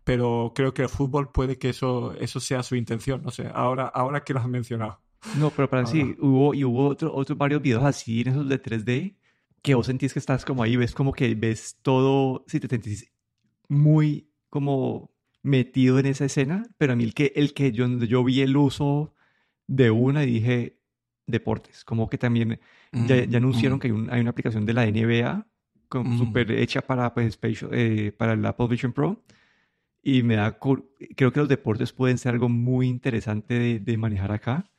pero 0.02 0.52
creo 0.52 0.74
que 0.74 0.82
el 0.82 0.88
fútbol 0.88 1.30
puede 1.30 1.58
que 1.58 1.68
eso, 1.68 2.12
eso 2.14 2.40
sea 2.40 2.64
su 2.64 2.74
intención, 2.74 3.22
no 3.22 3.30
sé, 3.30 3.48
ahora, 3.54 3.86
ahora 3.86 4.24
que 4.24 4.34
lo 4.34 4.40
has 4.40 4.48
mencionado. 4.48 5.00
No, 5.36 5.50
pero 5.50 5.70
para 5.70 5.86
sí, 5.86 6.00
Ahora. 6.00 6.16
hubo, 6.20 6.54
y 6.54 6.64
hubo 6.64 6.88
otro, 6.88 7.14
otros 7.14 7.38
varios 7.38 7.62
videos 7.62 7.84
así 7.84 8.22
en 8.22 8.28
esos 8.28 8.48
de 8.48 8.60
3D 8.60 9.16
que 9.62 9.74
vos 9.74 9.86
sentís 9.86 10.12
que 10.12 10.18
estás 10.18 10.44
como 10.44 10.62
ahí, 10.62 10.76
ves 10.76 10.94
como 10.94 11.12
que 11.12 11.34
ves 11.34 11.78
todo, 11.82 12.44
si 12.46 12.60
te 12.60 12.68
sentís 12.68 13.10
muy 13.68 14.30
como 14.50 15.10
metido 15.42 15.98
en 15.98 16.06
esa 16.06 16.24
escena, 16.26 16.64
pero 16.78 16.92
a 16.92 16.96
mí 16.96 17.04
el 17.04 17.14
que, 17.14 17.32
el 17.36 17.52
que 17.54 17.72
yo, 17.72 17.86
yo 18.04 18.24
vi 18.24 18.40
el 18.42 18.56
uso 18.56 19.14
de 19.66 19.90
una 19.90 20.24
y 20.24 20.26
dije 20.26 20.78
deportes, 21.26 21.84
como 21.84 22.08
que 22.08 22.18
también 22.18 22.60
ya, 22.92 23.24
ya 23.24 23.38
anunciaron 23.38 23.78
Mm, 23.78 23.80
que 23.80 23.86
hay, 23.88 23.92
un- 23.92 24.10
hay 24.10 24.20
una 24.20 24.30
aplicación 24.30 24.64
de 24.66 24.72
la 24.74 24.86
NBA 24.86 25.46
como 25.88 26.12
Mm. 26.12 26.18
súper 26.18 26.50
hecha 26.52 26.82
para, 26.82 27.12
pues, 27.14 27.34
spatial- 27.38 27.70
eh, 27.72 28.12
para 28.12 28.32
el 28.34 28.44
Apple 28.46 28.68
Vision 28.68 28.92
Pro 28.92 29.24
y 30.02 30.22
me 30.22 30.36
da, 30.36 30.58
creo 30.58 31.32
que 31.32 31.40
los 31.40 31.48
deportes 31.48 31.92
pueden 31.92 32.18
ser 32.18 32.34
algo 32.34 32.48
muy 32.48 32.86
interesante 32.88 33.54
de, 33.58 33.80
de 33.80 33.96
manejar 33.98 34.30
acá. 34.32 34.70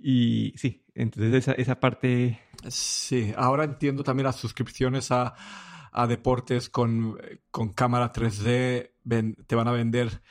Y 0.00 0.54
sí, 0.56 0.84
entonces 0.94 1.34
esa, 1.34 1.52
esa 1.52 1.80
parte, 1.80 2.38
Sí, 2.70 3.32
ahora 3.36 3.64
entiendo 3.64 4.02
también 4.02 4.24
las 4.26 4.36
suscripciones 4.36 5.12
a, 5.12 5.34
a 5.92 6.06
deportes 6.08 6.68
con, 6.68 7.16
con 7.52 7.72
cámara 7.72 8.10
3D, 8.12 8.94
ven- 9.04 9.36
te 9.46 9.54
van 9.54 9.68
a 9.68 9.72
vender 9.72 10.22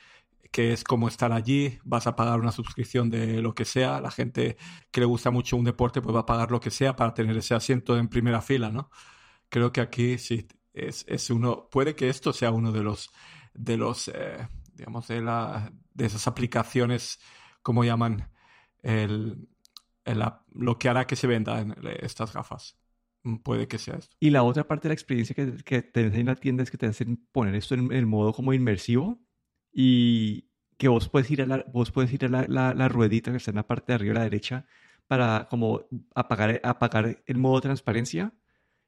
que 0.52 0.74
es 0.74 0.84
como 0.84 1.08
estar 1.10 1.32
allí, 1.34 1.80
vas 1.86 2.08
a 2.08 2.16
pagar 2.16 2.40
una 2.40 2.52
suscripción 2.52 3.10
de 3.12 3.42
lo 3.42 3.56
que 3.56 3.66
sea, 3.66 4.02
la 4.02 4.12
gente 4.12 4.58
que 4.92 5.02
le 5.02 5.08
gusta 5.08 5.32
mucho 5.32 5.58
un 5.58 5.66
deporte 5.66 6.02
pues 6.02 6.16
va 6.16 6.22
a 6.22 6.26
pagar 6.28 6.52
lo 6.52 6.60
que 6.62 6.72
sea 6.72 6.96
para 6.96 7.14
tener 7.14 7.38
ese 7.38 7.56
asiento 7.56 7.98
en 7.98 8.10
primera 8.10 8.42
fila, 8.42 8.70
¿no? 8.72 8.90
Creo 9.50 9.72
que 9.72 9.82
aquí 9.82 10.18
sí 10.18 10.48
es, 10.74 11.06
es 11.08 11.30
uno, 11.30 11.70
puede 11.72 11.96
que 11.96 12.10
esto 12.10 12.34
sea 12.34 12.52
uno 12.52 12.72
de 12.72 12.84
los, 12.84 13.10
de 13.54 13.78
los, 13.78 14.10
eh, 14.10 14.48
digamos, 14.74 15.08
de 15.08 15.22
la, 15.22 15.72
de 15.94 16.06
esas 16.06 16.28
aplicaciones, 16.28 17.20
como 17.64 17.84
llaman, 17.84 18.30
el, 18.84 19.48
lo 20.54 20.78
que 20.78 20.90
hará 20.90 21.06
que 21.06 21.16
se 21.16 21.28
vendan 21.28 21.76
estas 22.02 22.34
gafas. 22.34 22.78
Mm, 23.24 23.38
Puede 23.38 23.68
que 23.68 23.78
sea 23.78 23.96
esto. 23.96 24.16
Y 24.20 24.30
la 24.30 24.44
otra 24.44 24.68
parte 24.68 24.88
de 24.88 24.90
la 24.90 24.94
experiencia 24.94 25.36
que, 25.36 25.58
que 25.64 25.82
te 25.82 26.06
hacen 26.06 26.22
en 26.22 26.26
la 26.28 26.36
tienda 26.36 26.64
es 26.64 26.72
que 26.72 26.78
te 26.78 26.86
hacen 26.86 27.28
poner 27.32 27.56
esto 27.56 27.76
en, 27.76 27.92
el 27.92 28.06
modo 28.06 28.34
como 28.34 28.54
inmersivo 28.54 29.20
y 29.72 30.50
que 30.78 30.88
vos 30.88 31.10
puedes 31.10 31.30
ir 31.32 31.42
a 31.42 31.46
la, 31.46 31.66
vos 31.74 31.92
puedes 31.92 32.12
ir 32.14 32.26
a 32.26 32.30
la, 32.48 32.90
ruedita 32.90 33.32
que 33.32 33.38
está 33.38 33.52
en 33.52 33.56
la 33.58 33.68
parte 33.68 33.92
de 33.92 33.96
arriba 33.96 34.12
a 34.14 34.18
la 34.20 34.24
derecha 34.24 34.66
para 35.08 35.48
como 35.50 35.86
apagar, 36.16 36.60
apagar 36.64 37.22
el 37.26 37.38
modo 37.38 37.62
transparencia 37.62 38.34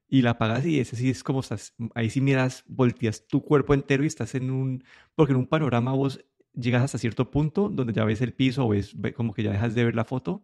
y 0.07 0.21
la 0.21 0.31
apagas 0.31 0.65
y 0.65 0.79
ese 0.79 0.95
sí 0.95 1.09
es 1.09 1.23
como 1.23 1.41
estás, 1.41 1.75
ahí 1.95 2.09
sí 2.09 2.21
miras, 2.21 2.63
volteas 2.67 3.27
tu 3.27 3.43
cuerpo 3.43 3.73
entero 3.73 4.03
y 4.03 4.07
estás 4.07 4.35
en 4.35 4.49
un, 4.51 4.83
porque 5.15 5.33
en 5.33 5.37
un 5.39 5.47
panorama 5.47 5.93
vos 5.93 6.25
llegas 6.53 6.83
hasta 6.83 6.97
cierto 6.97 7.29
punto 7.31 7.69
donde 7.69 7.93
ya 7.93 8.05
ves 8.05 8.21
el 8.21 8.33
piso 8.33 8.65
o 8.65 8.69
ves, 8.69 8.99
ve- 8.99 9.13
como 9.13 9.33
que 9.33 9.43
ya 9.43 9.51
dejas 9.51 9.75
de 9.75 9.85
ver 9.85 9.95
la 9.95 10.05
foto 10.05 10.43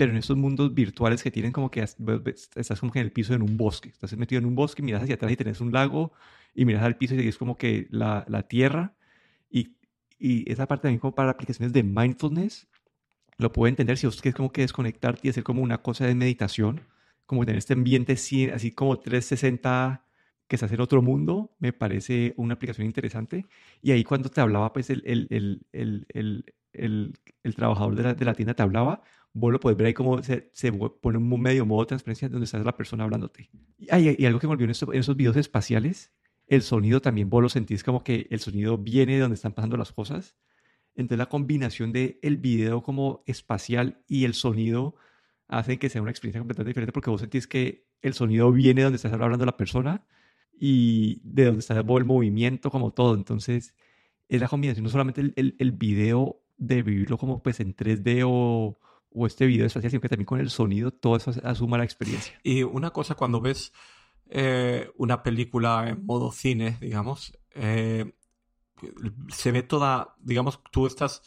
pero 0.00 0.12
en 0.12 0.16
estos 0.16 0.38
mundos 0.38 0.72
virtuales 0.72 1.22
que 1.22 1.30
tienen 1.30 1.52
como 1.52 1.70
que 1.70 1.82
estás 1.82 2.80
como 2.80 2.90
que 2.90 3.00
en 3.00 3.04
el 3.04 3.12
piso 3.12 3.34
en 3.34 3.42
un 3.42 3.58
bosque, 3.58 3.90
estás 3.90 4.16
metido 4.16 4.38
en 4.38 4.46
un 4.46 4.54
bosque, 4.54 4.80
miras 4.80 5.02
hacia 5.02 5.16
atrás 5.16 5.30
y 5.30 5.36
tenés 5.36 5.60
un 5.60 5.72
lago 5.72 6.14
y 6.54 6.64
miras 6.64 6.84
al 6.84 6.96
piso 6.96 7.14
y 7.16 7.28
es 7.28 7.36
como 7.36 7.58
que 7.58 7.86
la, 7.90 8.24
la 8.26 8.44
tierra 8.44 8.94
y, 9.50 9.76
y 10.18 10.50
esa 10.50 10.66
parte 10.66 10.84
también 10.84 11.00
como 11.00 11.14
para 11.14 11.32
aplicaciones 11.32 11.74
de 11.74 11.82
mindfulness, 11.82 12.66
lo 13.36 13.52
puedo 13.52 13.68
entender 13.68 13.98
si 13.98 14.06
vos 14.06 14.22
quieres 14.22 14.36
como 14.36 14.50
que 14.50 14.62
desconectarte 14.62 15.20
y 15.24 15.28
hacer 15.28 15.42
como 15.42 15.60
una 15.60 15.82
cosa 15.82 16.06
de 16.06 16.14
meditación, 16.14 16.80
como 17.26 17.44
tener 17.44 17.58
este 17.58 17.74
ambiente 17.74 18.14
así 18.14 18.72
como 18.72 18.98
360 18.98 20.02
que 20.48 20.56
hace 20.56 20.74
en 20.76 20.80
otro 20.80 21.02
mundo, 21.02 21.54
me 21.58 21.74
parece 21.74 22.32
una 22.38 22.54
aplicación 22.54 22.86
interesante. 22.86 23.44
Y 23.82 23.90
ahí 23.90 24.02
cuando 24.02 24.30
te 24.30 24.40
hablaba, 24.40 24.72
pues 24.72 24.88
el, 24.88 25.02
el, 25.04 25.60
el, 26.72 27.14
el 27.42 27.54
trabajador 27.54 27.96
de 27.96 28.02
la, 28.02 28.14
de 28.14 28.24
la, 28.24 28.34
tienda 28.34 28.54
te 28.54 28.62
hablaba, 28.62 29.02
vos 29.32 29.52
lo 29.52 29.60
puedes 29.60 29.76
ver 29.76 29.88
ahí 29.88 29.94
como 29.94 30.22
se, 30.22 30.50
se 30.52 30.72
pone 30.72 31.18
un 31.18 31.40
medio 31.40 31.64
modo 31.66 31.82
de 31.82 31.88
transparencia 31.88 32.28
donde 32.28 32.44
está 32.44 32.58
la 32.58 32.76
persona 32.76 33.04
hablándote. 33.04 33.50
Y, 33.78 34.22
y 34.22 34.26
algo 34.26 34.38
que 34.38 34.46
me 34.46 34.54
olvidó 34.54 34.70
en, 34.70 34.94
en 34.94 35.00
esos 35.00 35.16
videos 35.16 35.36
espaciales, 35.36 36.12
el 36.46 36.62
sonido 36.62 37.00
también 37.00 37.30
vos 37.30 37.42
lo 37.42 37.48
sentís 37.48 37.84
como 37.84 38.02
que 38.02 38.26
el 38.30 38.40
sonido 38.40 38.76
viene 38.76 39.14
de 39.14 39.20
donde 39.20 39.36
están 39.36 39.52
pasando 39.52 39.76
las 39.76 39.92
cosas. 39.92 40.36
Entonces 40.96 41.18
la 41.18 41.26
combinación 41.26 41.92
de 41.92 42.18
el 42.22 42.36
video 42.36 42.82
como 42.82 43.22
espacial 43.26 44.02
y 44.08 44.24
el 44.24 44.34
sonido 44.34 44.96
hace 45.46 45.78
que 45.78 45.88
sea 45.88 46.02
una 46.02 46.10
experiencia 46.10 46.40
completamente 46.40 46.70
diferente 46.70 46.92
porque 46.92 47.10
vos 47.10 47.20
sentís 47.20 47.46
que 47.46 47.86
el 48.02 48.14
sonido 48.14 48.50
viene 48.52 48.80
de 48.80 48.84
donde 48.84 48.96
está 48.96 49.08
hablando 49.08 49.44
la 49.44 49.56
persona 49.56 50.04
y 50.58 51.20
de 51.24 51.46
donde 51.46 51.60
está 51.60 51.78
el 51.78 52.04
movimiento, 52.04 52.70
como 52.70 52.92
todo. 52.92 53.14
Entonces, 53.14 53.74
es 54.28 54.40
la 54.40 54.48
combinación, 54.48 54.84
no 54.84 54.90
solamente 54.90 55.20
el, 55.20 55.56
el, 55.58 55.72
video 55.72 56.42
de 56.56 56.82
vivirlo 56.82 57.18
como 57.18 57.42
pues 57.42 57.60
en 57.60 57.74
3D 57.74 58.22
o, 58.26 58.78
o 59.12 59.26
este 59.26 59.46
video 59.46 59.66
espacial, 59.66 59.90
sino 59.90 60.00
que 60.00 60.08
también 60.08 60.26
con 60.26 60.40
el 60.40 60.50
sonido, 60.50 60.92
todo 60.92 61.16
eso 61.16 61.32
asuma 61.42 61.78
la 61.78 61.84
experiencia. 61.84 62.38
Y 62.42 62.62
una 62.62 62.90
cosa, 62.90 63.14
cuando 63.14 63.40
ves 63.40 63.72
eh, 64.28 64.90
una 64.96 65.22
película 65.22 65.88
en 65.88 66.04
modo 66.04 66.32
cine, 66.32 66.78
digamos, 66.80 67.36
eh, 67.54 68.14
se 69.28 69.52
ve 69.52 69.62
toda, 69.62 70.14
digamos, 70.20 70.60
tú 70.70 70.86
estás 70.86 71.22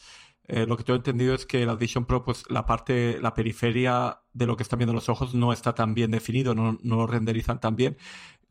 eh, 0.46 0.66
lo 0.66 0.76
que 0.76 0.84
tengo 0.84 0.98
entendido 0.98 1.34
es 1.34 1.46
que 1.46 1.64
la 1.64 1.74
Vision 1.74 2.04
Pro, 2.04 2.22
pues 2.22 2.44
la 2.50 2.66
parte, 2.66 3.18
la 3.20 3.32
periferia 3.32 4.20
de 4.32 4.46
lo 4.46 4.56
que 4.56 4.62
están 4.62 4.78
viendo 4.78 4.92
los 4.92 5.08
ojos 5.08 5.34
no 5.34 5.52
está 5.52 5.74
tan 5.74 5.94
bien 5.94 6.10
definido, 6.10 6.54
no, 6.54 6.78
no 6.82 6.96
lo 6.96 7.06
renderizan 7.06 7.60
tan 7.60 7.76
bien. 7.76 7.96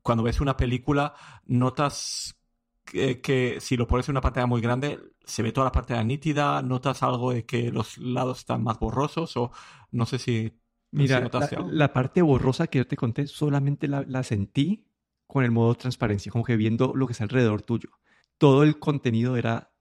Cuando 0.01 0.23
ves 0.23 0.41
una 0.41 0.57
película, 0.57 1.13
notas 1.45 2.35
que, 2.83 3.57
si 3.59 3.77
lo 3.77 3.87
pones 3.87 4.07
en 4.07 4.13
una 4.13 4.21
pantalla 4.21 4.47
muy 4.47 4.61
grande, 4.61 4.99
se 5.23 5.43
ve 5.43 5.51
toda 5.51 5.65
la 5.65 5.71
pantalla 5.71 6.03
nítida, 6.03 6.61
notas 6.61 7.03
algo 7.03 7.31
de 7.31 7.45
que 7.45 7.71
los 7.71 7.97
lados 7.97 8.39
están 8.39 8.63
más 8.63 8.79
borrosos 8.79 9.35
o 9.37 9.51
no 9.91 10.05
sé 10.05 10.19
si... 10.19 10.59
Mira, 10.91 11.27
la, 11.71 11.91
parte 11.91 12.21
borrosa 12.21 12.67
que 12.67 12.77
yo 12.77 12.85
te 12.85 12.95
conté 12.95 13.25
solamente 13.25 13.87
la, 13.87 14.03
la 14.07 14.21
sentí 14.21 14.85
con 15.25 15.43
el 15.43 15.49
modo 15.49 15.73
transparencia, 15.73 16.31
como 16.31 16.43
que 16.43 16.55
viendo 16.55 16.93
lo 16.95 17.07
que 17.07 17.13
está 17.13 17.23
alrededor 17.23 17.63
tuyo. 17.63 17.89
Todo 18.37 18.61
el 18.61 18.77
contenido 18.77 19.35
era 19.35 19.73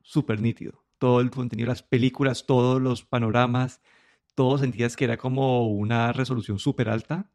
súper 0.00 0.40
nítido 0.40 0.84
todo 1.00 1.20
el 1.20 1.30
contenido, 1.30 1.66
las 1.68 1.82
películas, 1.82 2.46
todos 2.46 2.80
los 2.80 3.04
panoramas, 3.04 3.80
todo 4.36 4.58
sentías 4.58 4.96
que 4.96 5.06
era 5.06 5.16
como 5.16 5.66
una 5.66 6.12
resolución 6.12 6.58
súper 6.60 6.90
alta. 6.90 7.32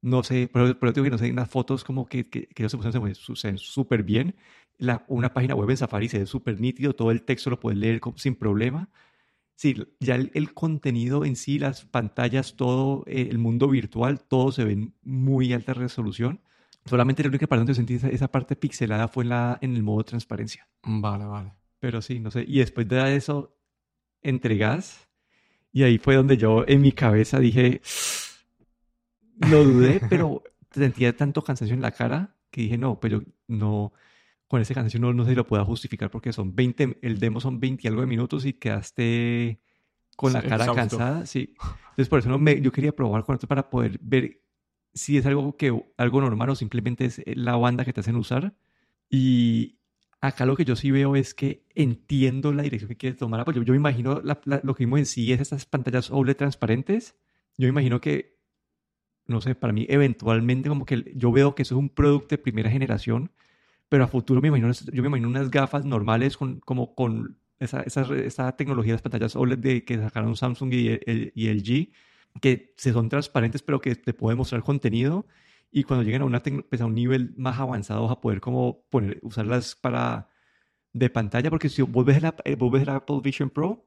No 0.00 0.22
sé, 0.22 0.48
pero, 0.52 0.78
pero 0.78 0.92
digo 0.92 1.04
que 1.04 1.10
no 1.10 1.18
sé, 1.18 1.30
unas 1.30 1.50
fotos 1.50 1.84
como 1.84 2.06
que, 2.06 2.28
que, 2.28 2.46
que 2.46 2.68
se 2.68 2.76
pusieron 2.76 3.58
súper 3.58 4.02
bien. 4.02 4.36
La, 4.78 5.04
una 5.08 5.32
página 5.34 5.54
web 5.54 5.70
en 5.70 5.76
Safari 5.76 6.08
se 6.08 6.20
ve 6.20 6.26
súper 6.26 6.60
nítido, 6.60 6.94
todo 6.94 7.10
el 7.10 7.22
texto 7.22 7.50
lo 7.50 7.58
puedes 7.58 7.78
leer 7.78 8.00
sin 8.16 8.36
problema. 8.36 8.88
Sí, 9.56 9.74
ya 9.98 10.14
el, 10.14 10.54
contenido 10.54 11.24
en 11.24 11.34
sí, 11.34 11.58
las 11.58 11.84
pantallas, 11.84 12.54
todo 12.54 13.02
eh, 13.08 13.26
el 13.28 13.38
mundo 13.38 13.68
virtual, 13.68 14.20
todo 14.20 14.52
se 14.52 14.62
ve 14.62 14.92
muy 15.02 15.52
alta 15.52 15.74
resolución. 15.74 16.40
Solamente 16.84 17.24
la 17.24 17.30
única 17.30 17.48
parte 17.48 17.60
donde 17.60 17.74
sentí 17.74 17.94
esa, 17.94 18.08
esa, 18.08 18.28
parte 18.28 18.54
pixelada 18.54 19.08
fue 19.08 19.24
en, 19.24 19.30
la, 19.30 19.58
en 19.60 19.74
el 19.74 19.82
modo 19.82 20.04
transparencia. 20.04 20.68
Vale, 20.84 21.24
vale. 21.24 21.54
Pero 21.80 22.00
sí, 22.02 22.20
no 22.20 22.30
sé. 22.30 22.44
Y 22.46 22.60
después 22.60 22.86
de 22.86 23.16
eso, 23.16 23.58
entregas. 24.22 25.08
Y 25.72 25.82
ahí 25.82 25.98
fue 25.98 26.14
donde 26.14 26.36
yo 26.36 26.64
en 26.68 26.80
mi 26.80 26.92
cabeza 26.92 27.40
dije, 27.40 27.80
lo 29.50 29.64
dudé, 29.64 30.00
pero 30.08 30.42
sentía 30.70 31.16
tanto 31.16 31.42
cansancio 31.42 31.74
en 31.74 31.82
la 31.82 31.92
cara 31.92 32.34
que 32.50 32.62
dije, 32.62 32.78
no, 32.78 32.98
pero 33.00 33.22
no, 33.46 33.92
con 34.46 34.60
ese 34.60 34.74
cansancio 34.74 35.00
no, 35.00 35.12
no 35.12 35.24
sé 35.24 35.30
si 35.30 35.36
lo 35.36 35.46
pueda 35.46 35.64
justificar 35.64 36.10
porque 36.10 36.32
son 36.32 36.54
20, 36.54 36.98
el 37.02 37.18
demo 37.18 37.40
son 37.40 37.60
20 37.60 37.82
y 37.84 37.88
algo 37.88 38.00
de 38.00 38.06
minutos 38.06 38.44
y 38.44 38.54
quedaste 38.54 39.60
con 40.16 40.32
la 40.32 40.42
cara 40.42 40.72
cansada. 40.74 41.26
Sí. 41.26 41.54
Entonces 41.90 42.08
por 42.08 42.18
eso 42.18 42.28
no 42.28 42.38
me, 42.38 42.60
yo 42.60 42.72
quería 42.72 42.92
probar 42.92 43.24
con 43.24 43.34
esto 43.34 43.46
para 43.46 43.70
poder 43.70 43.98
ver 44.02 44.40
si 44.94 45.16
es 45.16 45.26
algo 45.26 45.56
que 45.56 45.72
algo 45.96 46.20
normal 46.20 46.50
o 46.50 46.54
simplemente 46.54 47.04
es 47.04 47.22
la 47.26 47.56
banda 47.56 47.84
que 47.84 47.92
te 47.92 48.00
hacen 48.00 48.16
usar. 48.16 48.54
Y, 49.10 49.78
Acá 50.20 50.46
lo 50.46 50.56
que 50.56 50.64
yo 50.64 50.74
sí 50.74 50.90
veo 50.90 51.14
es 51.14 51.32
que 51.32 51.64
entiendo 51.76 52.52
la 52.52 52.64
dirección 52.64 52.88
que 52.88 52.96
quiere 52.96 53.16
tomar 53.16 53.40
Apple. 53.40 53.54
Yo, 53.54 53.62
yo 53.62 53.72
me 53.72 53.76
imagino 53.76 54.20
lo 54.20 54.74
que 54.74 54.84
vimos 54.84 54.98
en 54.98 55.06
sí 55.06 55.32
es 55.32 55.40
estas 55.40 55.64
pantallas 55.64 56.10
OLED 56.10 56.36
transparentes. 56.36 57.14
Yo 57.56 57.66
me 57.66 57.68
imagino 57.68 58.00
que, 58.00 58.36
no 59.28 59.40
sé, 59.40 59.54
para 59.54 59.72
mí 59.72 59.86
eventualmente 59.88 60.68
como 60.68 60.86
que 60.86 61.12
yo 61.14 61.30
veo 61.32 61.54
que 61.54 61.62
eso 61.62 61.74
es 61.76 61.78
un 61.78 61.90
producto 61.90 62.28
de 62.30 62.38
primera 62.38 62.70
generación, 62.70 63.30
pero 63.88 64.04
a 64.04 64.08
futuro 64.08 64.40
me 64.42 64.48
imagino, 64.48 64.70
yo 64.72 65.02
me 65.02 65.08
imagino 65.08 65.28
unas 65.28 65.50
gafas 65.50 65.84
normales 65.84 66.36
con, 66.36 66.60
como 66.60 66.94
con 66.94 67.38
esa, 67.60 67.82
esa, 67.82 68.56
tecnología 68.56 68.92
de 68.92 68.94
las 68.94 69.02
pantallas 69.02 69.36
OLED 69.36 69.58
de, 69.58 69.84
que 69.84 69.98
sacaron 69.98 70.36
Samsung 70.36 70.72
y, 70.72 70.88
el, 70.88 71.32
y 71.34 71.48
LG, 71.48 71.90
que 72.40 72.74
se 72.76 72.92
son 72.92 73.08
transparentes 73.08 73.62
pero 73.62 73.80
que 73.80 73.94
te 73.96 74.14
pueden 74.14 74.38
mostrar 74.38 74.62
contenido. 74.62 75.26
Y 75.70 75.84
cuando 75.84 76.04
lleguen 76.04 76.22
a, 76.22 76.24
una 76.24 76.42
pues 76.42 76.80
a 76.80 76.86
un 76.86 76.94
nivel 76.94 77.34
más 77.36 77.58
avanzado 77.58 78.02
vas 78.02 78.12
a 78.12 78.20
poder 78.20 78.40
como 78.40 78.84
poner, 78.90 79.18
usarlas 79.22 79.76
para 79.76 80.28
de 80.92 81.10
pantalla, 81.10 81.50
porque 81.50 81.68
si 81.68 81.82
vos 81.82 82.04
ves, 82.04 82.22
la, 82.22 82.34
eh, 82.44 82.56
el 82.58 82.88
Apple 82.88 83.20
Vision 83.22 83.50
Pro 83.50 83.86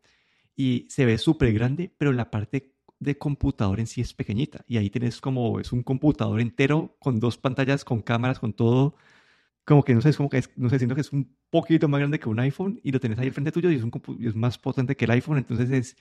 y 0.56 0.88
se 0.89 1.06
ve 1.06 1.17
súper 1.17 1.54
grande, 1.54 1.91
pero 1.97 2.12
la 2.12 2.30
parte 2.30 2.70
de 3.02 3.18
computador 3.18 3.80
en 3.80 3.88
sí 3.88 4.00
es 4.00 4.14
pequeñita. 4.14 4.64
Y 4.68 4.78
ahí 4.78 4.90
tienes 4.90 5.20
como, 5.20 5.60
es 5.60 5.74
un 5.74 5.84
computador 5.84 6.40
entero 6.40 6.96
con 7.00 7.20
dos 7.20 7.38
pantallas, 7.38 7.84
con 7.84 8.02
cámaras, 8.02 8.40
con 8.40 8.54
todo, 8.54 8.96
como 9.66 9.84
que 9.84 9.96
no 9.96 10.02
sé, 10.02 10.10
es 10.10 10.18
como 10.18 10.30
que 10.30 10.38
es, 10.38 10.52
no 10.56 10.70
sé, 10.70 10.78
siento 10.78 10.94
que 10.96 11.02
es 11.02 11.12
un 11.12 11.36
poquito 11.50 11.88
más 11.88 12.00
grande 12.00 12.20
que 12.20 12.30
un 12.30 12.40
iPhone 12.40 12.80
y 12.84 12.92
lo 12.92 13.00
tenés 13.00 13.18
ahí 13.18 13.28
al 13.28 13.34
frente 13.34 13.52
tuyo 13.52 13.72
y 13.72 13.76
es, 13.76 13.84
un, 13.84 13.92
es 14.22 14.36
más 14.36 14.60
potente 14.60 14.96
que 14.96 15.06
el 15.06 15.12
iPhone, 15.12 15.40
entonces 15.40 15.72
es, 15.72 15.98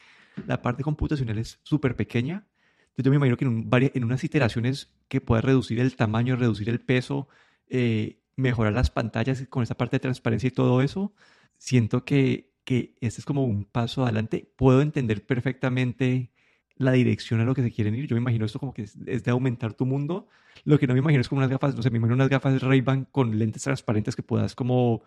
la 0.46 0.60
parte 0.60 0.82
computacional 0.82 1.38
es 1.38 1.58
súper 1.62 1.96
pequeña. 1.96 2.46
Entonces 2.90 3.04
yo 3.04 3.10
me 3.10 3.16
imagino 3.16 3.36
que 3.38 3.44
en, 3.46 3.90
en 3.94 4.04
unas 4.04 4.22
iteraciones 4.22 4.92
que 5.08 5.22
pueda 5.22 5.40
reducir 5.40 5.80
el 5.80 5.96
tamaño, 5.96 6.36
reducir 6.36 6.68
el 6.68 6.80
peso, 6.80 7.28
eh, 7.68 8.20
mejorar 8.36 8.74
las 8.74 8.90
pantallas 8.90 9.42
con 9.48 9.62
esa 9.62 9.76
parte 9.76 9.96
de 9.96 10.00
transparencia 10.00 10.48
y 10.48 10.50
todo 10.50 10.82
eso, 10.82 11.14
siento 11.56 12.04
que, 12.04 12.52
que 12.64 12.94
este 13.00 13.22
es 13.22 13.24
como 13.24 13.44
un 13.44 13.64
paso 13.64 14.04
adelante. 14.04 14.52
Puedo 14.56 14.82
entender 14.82 15.24
perfectamente 15.24 16.30
la 16.80 16.92
dirección 16.92 17.40
a 17.40 17.44
lo 17.44 17.54
que 17.54 17.62
se 17.62 17.70
quieren 17.70 17.94
ir. 17.94 18.06
Yo 18.06 18.16
me 18.16 18.20
imagino 18.22 18.46
esto 18.46 18.58
como 18.58 18.74
que 18.74 18.82
es, 18.82 18.96
de 18.96 19.30
aumentar 19.30 19.74
tu 19.74 19.86
mundo. 19.86 20.28
Lo 20.64 20.78
que 20.78 20.86
no 20.86 20.94
me 20.94 21.00
imagino 21.00 21.20
es 21.20 21.28
como 21.28 21.40
unas 21.40 21.50
gafas, 21.50 21.76
no 21.76 21.82
sé, 21.82 21.90
me 21.90 21.98
imagino 21.98 22.14
unas 22.14 22.28
gafas 22.28 22.62
Ray-Ban 22.62 23.06
con 23.06 23.38
lentes 23.38 23.62
transparentes 23.62 24.16
que 24.16 24.22
puedas 24.22 24.54
como, 24.54 25.02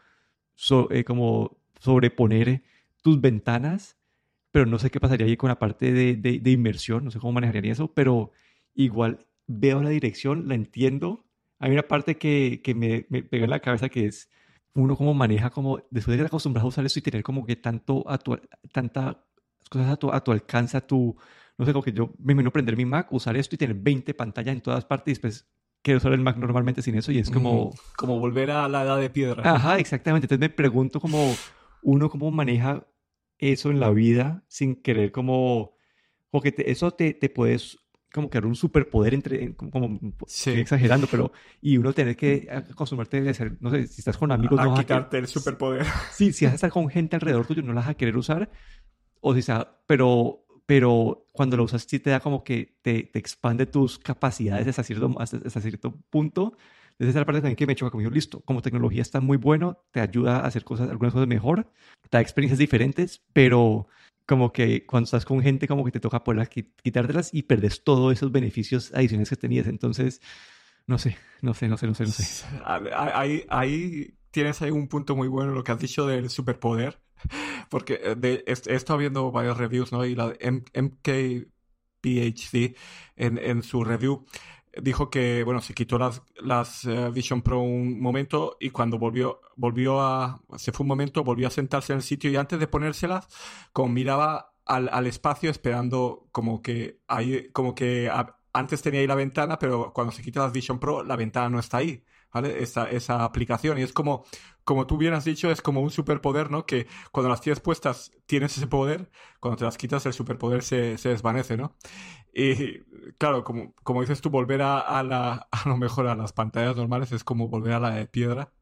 eh, 0.91 1.03
como 1.03 1.57
sobreponer 1.79 2.63
tus 3.01 3.19
ventanas 3.19 3.97
pero 4.53 4.67
no 4.67 4.77
sé 4.77 4.91
qué 4.91 4.99
pasaría 4.99 5.25
ahí 5.25 5.35
con 5.35 5.47
la 5.49 5.57
parte 5.57 5.91
de, 5.91 6.15
de, 6.15 6.51
inmersión, 6.51 7.03
no 7.03 7.09
sé 7.09 7.17
cómo 7.17 7.33
manejaría 7.33 7.71
eso, 7.71 7.91
pero 7.91 8.31
igual 8.75 9.25
veo 9.47 9.81
la 9.81 9.89
dirección, 9.89 10.47
la 10.47 10.53
entiendo. 10.53 11.25
Hay 11.57 11.71
una 11.71 11.81
parte 11.87 12.17
que, 12.19 12.61
que 12.63 12.75
me, 12.75 13.07
me 13.09 13.23
pega 13.23 13.45
en 13.45 13.49
la 13.49 13.61
cabeza 13.61 13.89
que 13.89 14.05
es 14.05 14.29
uno 14.75 14.95
cómo 14.95 15.15
maneja, 15.15 15.49
como 15.49 15.81
después 15.89 16.19
de 16.19 16.25
acostumbrado 16.25 16.67
a 16.67 16.69
usar 16.69 16.85
eso 16.85 16.99
y 16.99 17.01
tener 17.01 17.23
como 17.23 17.47
que 17.47 17.55
tanto 17.55 18.07
a 18.07 18.19
tu, 18.19 18.39
tantas 18.71 19.17
cosas 19.71 19.89
a 19.89 19.97
tu, 19.97 20.11
a 20.11 20.23
tu 20.23 20.31
alcance, 20.31 20.77
a 20.77 20.81
tu, 20.85 21.17
no 21.57 21.65
sé, 21.65 21.73
como 21.73 21.83
que 21.83 21.91
yo 21.91 22.13
me 22.19 22.33
imagino 22.33 22.51
prender 22.51 22.77
mi 22.77 22.85
Mac, 22.85 23.11
usar 23.11 23.37
esto 23.37 23.55
y 23.55 23.57
tener 23.57 23.75
20 23.75 24.13
pantallas 24.13 24.55
en 24.55 24.61
todas 24.61 24.85
partes 24.85 25.11
y 25.11 25.13
después 25.13 25.47
quiero 25.81 25.97
usar 25.97 26.13
el 26.13 26.21
Mac 26.21 26.37
normalmente 26.37 26.81
sin 26.81 26.95
eso 26.95 27.11
y 27.11 27.19
es 27.19 27.29
como... 27.29 27.71
Como 27.97 28.19
volver 28.19 28.51
a 28.51 28.67
la 28.67 28.83
edad 28.83 28.99
de 28.99 29.09
piedra. 29.09 29.43
Ajá, 29.45 29.77
exactamente. 29.77 30.25
Entonces 30.25 30.39
me 30.39 30.49
pregunto 30.49 30.99
como 30.99 31.35
uno 31.81 32.09
cómo 32.09 32.31
maneja 32.31 32.87
eso 33.37 33.69
en 33.69 33.79
la 33.79 33.89
vida 33.89 34.43
sin 34.47 34.81
querer 34.81 35.11
como, 35.11 35.75
como 36.31 36.41
que 36.41 36.55
eso 36.65 36.91
te, 36.91 37.13
te 37.13 37.29
puedes 37.29 37.79
como 38.13 38.29
que 38.29 38.37
dar 38.37 38.45
un 38.45 38.55
superpoder 38.55 39.15
entre, 39.15 39.55
como, 39.55 39.99
exagerando, 40.45 41.07
pero, 41.07 41.31
y 41.61 41.77
uno 41.77 41.93
tener 41.93 42.15
que 42.15 42.47
acostumbrarte 42.51 43.27
a 43.27 43.33
ser, 43.33 43.57
no 43.59 43.71
sé, 43.71 43.87
si 43.87 44.01
estás 44.01 44.17
con 44.17 44.31
amigos, 44.31 44.59
a 44.59 44.65
no 44.65 44.75
quitarte 44.75 45.17
el 45.17 45.27
superpoder. 45.27 45.87
Sí, 46.11 46.31
si 46.31 46.45
vas 46.45 46.51
a 46.51 46.55
estar 46.55 46.69
con 46.69 46.89
gente 46.89 47.15
alrededor 47.15 47.47
tuyo, 47.47 47.63
no 47.63 47.73
la 47.73 47.81
vas 47.81 47.89
a 47.89 47.95
querer 47.95 48.15
usar, 48.15 48.51
o 49.19 49.33
si 49.33 49.41
sea, 49.41 49.79
pero, 49.87 50.42
pero 50.65 51.25
cuando 51.31 51.57
lo 51.57 51.63
usas 51.63 51.85
sí 51.87 51.99
te 51.99 52.09
da 52.09 52.19
como 52.19 52.43
que 52.43 52.77
te, 52.81 53.03
te 53.03 53.19
expande 53.19 53.65
tus 53.65 53.99
capacidades 53.99 54.67
hasta 54.67 54.83
cierto, 54.83 55.13
hasta 55.19 55.61
cierto 55.61 55.97
punto, 56.09 56.57
esa 56.99 57.09
es 57.09 57.15
la 57.15 57.25
parte 57.25 57.41
también 57.41 57.55
que 57.55 57.67
me 57.67 57.75
choca 57.75 57.91
conmigo. 57.91 58.11
Listo, 58.11 58.41
como 58.41 58.61
tecnología 58.61 59.01
está 59.01 59.19
muy 59.19 59.37
bueno, 59.37 59.79
te 59.91 59.99
ayuda 59.99 60.37
a 60.37 60.47
hacer 60.47 60.63
cosas, 60.63 60.89
algunas 60.89 61.13
cosas 61.13 61.27
mejor, 61.27 61.71
te 62.09 62.17
da 62.17 62.21
experiencias 62.21 62.59
diferentes, 62.59 63.21
pero 63.33 63.87
como 64.25 64.53
que 64.53 64.85
cuando 64.85 65.05
estás 65.05 65.25
con 65.25 65.41
gente, 65.41 65.67
como 65.67 65.83
que 65.83 65.91
te 65.91 65.99
toca 65.99 66.23
poder 66.23 66.47
quitártelas 66.47 67.33
y 67.33 67.43
perdes 67.43 67.83
todos 67.83 68.13
esos 68.13 68.31
beneficios 68.31 68.93
adicionales 68.93 69.29
que 69.29 69.35
tenías. 69.35 69.67
Entonces, 69.67 70.21
no 70.87 70.97
sé, 70.97 71.17
no 71.41 71.53
sé, 71.53 71.67
no 71.67 71.77
sé, 71.77 71.87
no 71.87 71.95
sé, 71.95 72.03
no 72.05 72.11
sé. 72.11 72.45
Ahí, 72.65 73.43
ahí 73.49 74.17
tienes 74.31 74.61
ahí 74.61 74.71
un 74.71 74.87
punto 74.87 75.15
muy 75.15 75.27
bueno 75.27 75.53
lo 75.53 75.63
que 75.63 75.71
has 75.71 75.79
dicho 75.79 76.07
del 76.07 76.29
superpoder, 76.29 77.01
porque 77.69 77.99
eh, 78.03 78.15
de, 78.15 78.43
he, 78.45 78.75
estado 78.75 78.99
viendo 78.99 79.31
varios 79.31 79.57
reviews, 79.57 79.91
¿no? 79.91 80.05
Y 80.05 80.15
la 80.15 80.33
MK 80.41 81.47
PhD 82.01 82.75
en, 83.15 83.37
en 83.37 83.63
su 83.63 83.83
review 83.83 84.25
dijo 84.81 85.09
que, 85.09 85.43
bueno, 85.43 85.61
se 85.61 85.73
quitó 85.73 85.97
las, 85.97 86.21
las 86.41 86.85
eh, 86.85 87.09
Vision 87.11 87.41
Pro 87.41 87.61
un 87.61 87.99
momento 88.01 88.57
y 88.59 88.71
cuando 88.71 88.97
volvió, 88.97 89.41
volvió 89.55 90.01
a, 90.01 90.41
se 90.57 90.71
fue 90.71 90.83
un 90.83 90.89
momento, 90.89 91.23
volvió 91.23 91.47
a 91.47 91.51
sentarse 91.51 91.93
en 91.93 91.97
el 91.97 92.03
sitio 92.03 92.31
y 92.31 92.35
antes 92.35 92.59
de 92.59 92.67
ponérselas, 92.67 93.27
como 93.71 93.89
miraba 93.89 94.53
al, 94.65 94.89
al 94.91 95.07
espacio 95.07 95.51
esperando 95.51 96.27
como 96.31 96.61
que 96.61 96.99
ahí, 97.07 97.49
como 97.51 97.75
que 97.75 98.09
antes 98.53 98.81
tenía 98.81 99.01
ahí 99.01 99.07
la 99.07 99.15
ventana, 99.15 99.59
pero 99.59 99.93
cuando 99.93 100.11
se 100.11 100.23
quita 100.23 100.41
las 100.41 100.53
Vision 100.53 100.79
Pro, 100.79 101.03
la 101.03 101.15
ventana 101.15 101.49
no 101.49 101.59
está 101.59 101.77
ahí. 101.77 102.03
¿vale? 102.33 102.61
Esa, 102.63 102.89
esa 102.89 103.23
aplicación. 103.23 103.77
Y 103.77 103.83
es 103.83 103.93
como, 103.93 104.25
como 104.63 104.87
tú 104.87 104.97
bien 104.97 105.13
has 105.13 105.25
dicho, 105.25 105.51
es 105.51 105.61
como 105.61 105.81
un 105.81 105.89
superpoder, 105.91 106.51
¿no? 106.51 106.65
Que 106.65 106.87
cuando 107.11 107.29
las 107.29 107.41
tienes 107.41 107.59
puestas 107.59 108.11
tienes 108.25 108.57
ese 108.57 108.67
poder, 108.67 109.09
cuando 109.39 109.57
te 109.57 109.65
las 109.65 109.77
quitas 109.77 110.05
el 110.05 110.13
superpoder 110.13 110.63
se, 110.63 110.97
desvanece, 110.97 111.57
¿no? 111.57 111.75
Y 112.33 112.79
claro, 113.17 113.43
como, 113.43 113.73
como 113.83 114.01
dices 114.01 114.21
tú, 114.21 114.29
volver 114.29 114.61
a, 114.61 114.79
a, 114.79 115.03
la, 115.03 115.47
a 115.51 115.69
lo 115.69 115.77
mejor 115.77 116.07
a 116.07 116.15
las 116.15 116.33
pantallas 116.33 116.75
normales 116.75 117.11
es 117.11 117.23
como 117.23 117.47
volver 117.47 117.73
a 117.73 117.79
la 117.79 117.91
de 117.91 118.07
piedra. 118.07 118.53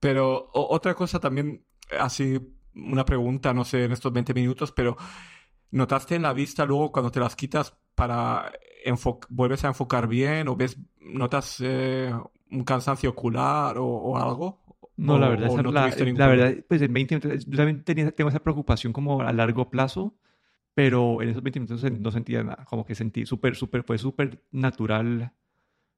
Pero 0.00 0.50
otra 0.52 0.94
cosa 0.94 1.18
también, 1.18 1.64
así 1.98 2.38
una 2.74 3.04
pregunta, 3.04 3.54
no 3.54 3.64
sé, 3.64 3.84
en 3.84 3.92
estos 3.92 4.12
20 4.12 4.34
minutos, 4.34 4.72
pero 4.72 4.96
¿notaste 5.70 6.14
en 6.14 6.22
la 6.22 6.32
vista 6.32 6.64
luego 6.64 6.92
cuando 6.92 7.10
te 7.10 7.20
las 7.20 7.36
quitas 7.36 7.76
para 7.94 8.52
vuelves 9.30 9.64
a 9.64 9.68
enfocar 9.68 10.08
bien 10.08 10.48
o 10.48 10.56
ves, 10.56 10.78
notas 11.00 11.56
eh, 11.60 12.12
un 12.50 12.64
cansancio 12.64 13.10
ocular 13.10 13.76
o, 13.78 14.16
algo? 14.18 14.63
No, 14.96 15.18
la 15.18 15.28
verdad, 15.28 15.50
la, 15.72 16.28
verdad, 16.28 16.54
pues 16.68 16.80
en 16.82 16.92
20 16.92 17.16
minutos, 17.16 17.46
yo 17.46 17.56
también 17.56 17.82
tenía, 17.82 18.10
tengo 18.12 18.30
esa 18.30 18.42
preocupación 18.42 18.92
como 18.92 19.22
a 19.22 19.32
largo 19.32 19.68
plazo, 19.68 20.16
pero 20.74 21.20
en 21.20 21.30
esos 21.30 21.42
20 21.42 21.60
minutos 21.60 21.90
no 21.90 22.10
sentía 22.12 22.44
nada, 22.44 22.64
como 22.64 22.84
que 22.84 22.94
sentí 22.94 23.26
súper, 23.26 23.56
súper, 23.56 23.82
fue 23.82 23.98
súper 23.98 24.44
natural, 24.52 25.32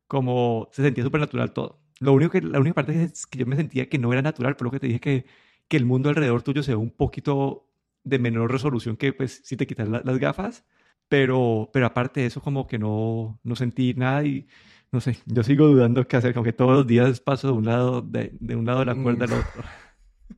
como 0.06 0.68
se 0.72 0.82
sentía 0.82 1.04
súper 1.04 1.20
natural 1.20 1.52
todo. 1.52 1.80
Lo 2.00 2.12
único 2.12 2.32
que, 2.32 2.40
la 2.42 2.60
única 2.60 2.74
parte 2.74 3.02
es 3.02 3.26
que 3.26 3.38
yo 3.38 3.46
me 3.46 3.56
sentía 3.56 3.88
que 3.88 3.98
no 3.98 4.12
era 4.12 4.22
natural, 4.22 4.56
por 4.56 4.66
lo 4.66 4.70
que 4.70 4.80
te 4.80 4.86
dije 4.86 5.00
que, 5.00 5.26
que 5.68 5.76
el 5.76 5.84
mundo 5.84 6.08
alrededor 6.08 6.42
tuyo 6.42 6.62
se 6.62 6.72
ve 6.72 6.76
un 6.76 6.90
poquito 6.90 7.68
de 8.04 8.18
menor 8.18 8.52
resolución 8.52 8.96
que 8.96 9.12
pues 9.12 9.42
si 9.44 9.56
te 9.56 9.66
quitas 9.66 9.88
las 9.88 10.18
gafas, 10.18 10.64
pero, 11.08 11.70
pero 11.72 11.86
aparte 11.86 12.20
de 12.20 12.26
eso 12.26 12.40
como 12.40 12.66
que 12.66 12.78
no, 12.78 13.40
no 13.42 13.56
sentí 13.56 13.94
nada 13.94 14.24
y 14.24 14.46
no 14.92 15.00
sé, 15.00 15.18
yo 15.26 15.42
sigo 15.42 15.66
dudando 15.66 16.06
qué 16.06 16.16
hacer, 16.16 16.34
como 16.34 16.44
que 16.44 16.52
todos 16.52 16.72
los 16.72 16.86
días 16.86 17.20
paso 17.20 17.48
de 17.48 17.52
un 17.54 17.64
lado 17.64 18.02
de, 18.02 18.32
de 18.40 18.56
un 18.56 18.64
lado 18.66 18.80
de 18.80 18.86
la 18.86 18.94
cuerda 18.94 19.24
al 19.26 19.32
otro. 19.32 19.62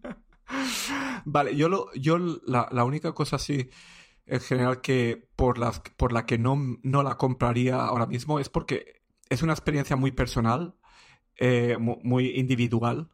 Vale, 1.25 1.57
yo, 1.57 1.69
lo, 1.69 1.93
yo 1.95 2.19
la, 2.19 2.69
la, 2.73 2.85
única 2.85 3.13
cosa 3.13 3.37
así 3.37 3.71
en 4.27 4.41
general 4.41 4.81
que 4.81 5.29
por, 5.37 5.59
las, 5.59 5.81
por 5.97 6.13
la 6.13 6.27
que 6.27 6.39
no, 6.39 6.57
no 6.83 7.03
la 7.03 7.17
compraría 7.17 7.77
ahora 7.77 8.07
mismo 8.07 8.39
es 8.39 8.49
porque 8.49 9.03
es 9.29 9.43
una 9.43 9.53
experiencia 9.53 9.97
muy 9.97 10.13
personal, 10.13 10.75
eh, 11.37 11.77
muy 11.79 12.31
individual 12.31 13.11